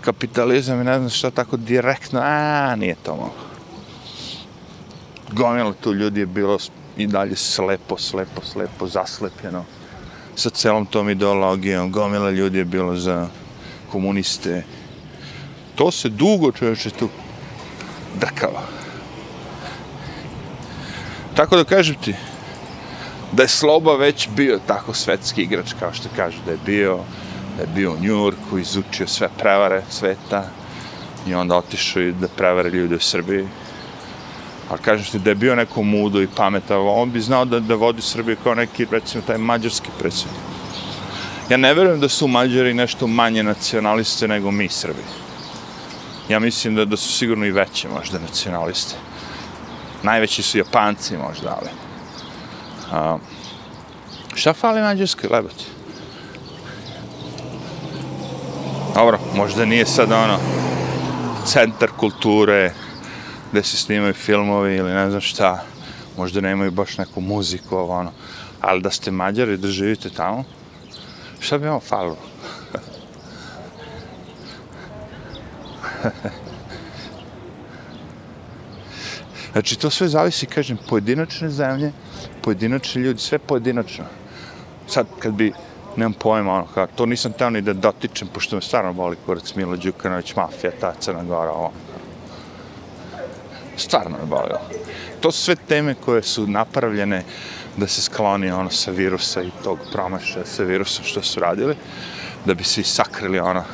[0.00, 3.46] kapitalizam i ne znam šta tako direktno, a nije to moglo.
[5.32, 6.58] Gomilo tu ljudi je bilo
[6.96, 9.64] i dalje slepo, slepo, slepo, zaslepljeno
[10.36, 11.92] sa celom tom ideologijom.
[11.92, 13.28] Gomila ljudi je bilo za
[13.92, 14.64] komuniste.
[15.74, 17.08] To se dugo čovječe tu
[18.20, 18.75] drkalo.
[21.36, 22.14] Tako da kažem ti,
[23.32, 26.98] da je Sloba već bio tako svetski igrač, kao što kažu da je bio,
[27.56, 30.44] da je bio u Njurku, izučio sve prevare sveta
[31.26, 33.48] i onda otišao i da prevare ljude u Srbiji.
[34.70, 37.74] Ali kažem ti da je bio neko mudo i pametan, on bi znao da, da
[37.74, 40.40] vodi Srbiju kao neki, recimo, taj mađarski predsjednik.
[41.50, 45.02] Ja ne verujem da su Mađari nešto manje nacionaliste nego mi Srbi.
[46.28, 48.96] Ja mislim da, da su sigurno i veće možda nacionaliste.
[50.06, 51.70] Najveći su Japanci možda, ali...
[52.92, 53.18] A,
[54.34, 55.64] šta fali Mađarskoj, lebati?
[58.94, 60.38] Dobro, možda nije sad ono
[61.44, 62.72] centar kulture
[63.50, 65.64] gde se snimaju filmovi ili ne znam šta.
[66.16, 68.12] Možda nemaju baš neku muziku, ovo ono.
[68.60, 70.44] Ali da ste Mađari, da živite tamo,
[71.40, 72.18] šta bi vam falilo?
[79.56, 81.92] Znači, to sve zavisi, kažem, pojedinačne zemlje,
[82.42, 84.04] pojedinačni ljudi, sve pojedinačno.
[84.88, 85.52] Sad, kad bi,
[85.96, 89.54] nemam pojma, ono, kao, to nisam teo ni da dotičem, pošto me stvarno boli kurac
[89.54, 91.72] Milo Đukanović, mafija, ta Crna Gora, ovo.
[93.76, 94.52] Stvarno me boli.
[95.20, 97.24] To su sve teme koje su napravljene
[97.76, 101.76] da se skloni ono sa virusa i tog promašaja sa virusom što su radili,
[102.44, 103.64] da bi svi sakrili ono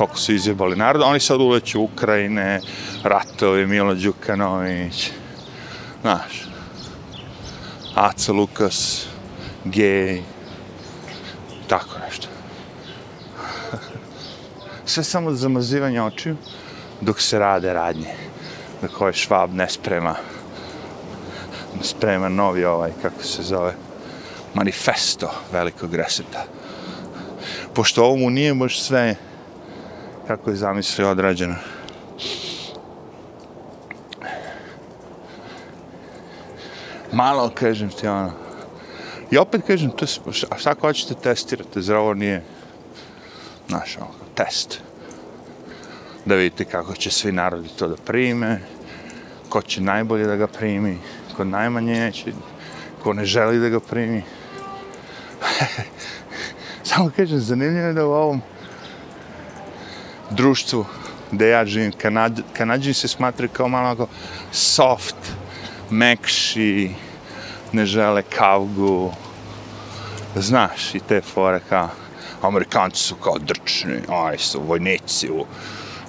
[0.00, 1.02] koliko su izjebali narod.
[1.02, 2.60] Oni sad uleću Ukrajine,
[3.02, 5.10] ratovi, Milo Đukanović,
[6.02, 6.48] znaš,
[7.94, 9.06] Aca Lukas,
[9.64, 10.22] gej,
[11.68, 12.28] tako nešto.
[14.90, 16.36] Sve samo zamazivanje očiju
[17.00, 18.14] dok se rade radnje.
[18.82, 20.14] Dok ovaj švab ne sprema
[21.76, 23.74] ne sprema novi ovaj, kako se zove,
[24.54, 26.44] manifesto velikog reseta.
[27.74, 29.16] Pošto ovo mu nije baš sve
[30.30, 31.54] kako je zamislio odrađeno.
[37.12, 38.32] Malo, kažem ti, ono.
[39.30, 40.20] I opet kažem, to, se,
[40.50, 42.44] a šta ako hoćete testirate, zar ovo nije,
[43.68, 44.80] znaš, ono, test.
[46.24, 48.60] Da vidite kako će svi narodi to da prime,
[49.48, 50.98] ko će najbolje da ga primi,
[51.36, 52.32] ko najmanje neće,
[53.02, 54.22] ko ne želi da ga primi.
[56.88, 58.42] Samo kažem, zanimljivo je da u ovom
[60.30, 60.86] društvu
[61.32, 64.08] gde ja živim, Kanad, Kanadžini se smatraju kao malo
[64.52, 65.16] soft,
[65.90, 66.90] mekši,
[67.72, 69.12] ne žele kavgu,
[70.34, 71.88] znaš, i te fore kao,
[72.42, 75.46] Amerikanci su kao drčni, oni su vojnici, u,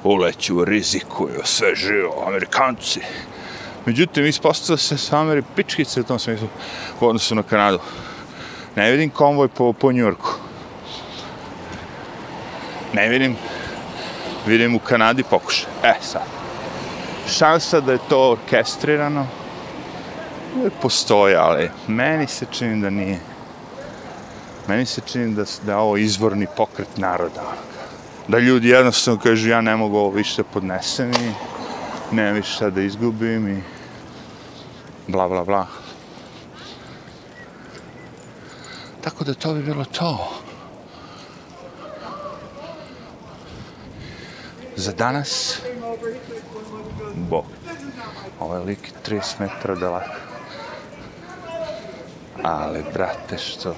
[0.04, 3.00] uleću, rizikuju, sve živo, Amerikanci.
[3.86, 6.48] Međutim, ispostavilo se sa Ameri pičkice u tom smislu
[7.00, 7.80] u odnosu na Kanadu.
[8.76, 10.32] Ne vidim konvoj po, po Njurku.
[12.94, 13.38] Ne vidim
[14.46, 15.70] vidim u Kanadi pokušaj.
[15.84, 16.28] E sad,
[17.28, 19.28] šansa da je to orkestrirano
[20.52, 23.20] postoje, postoji, ali meni se čini da nije.
[24.68, 27.42] Meni se čini da, da je ovo izvorni pokret naroda.
[28.28, 31.32] Da ljudi jednostavno kažu ja ne mogu ovo više podnesem i
[32.16, 33.62] nemam više šta da izgubim i
[35.08, 35.68] bla bla bla.
[39.02, 40.42] Tako da to bi bilo to.
[44.76, 45.62] Za danas,
[47.30, 47.46] bog,
[48.40, 50.16] ovaj lik 30 metra daleko.
[52.44, 53.76] Ali, brate, što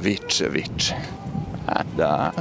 [0.00, 0.94] viče, viče.
[1.66, 2.32] A da,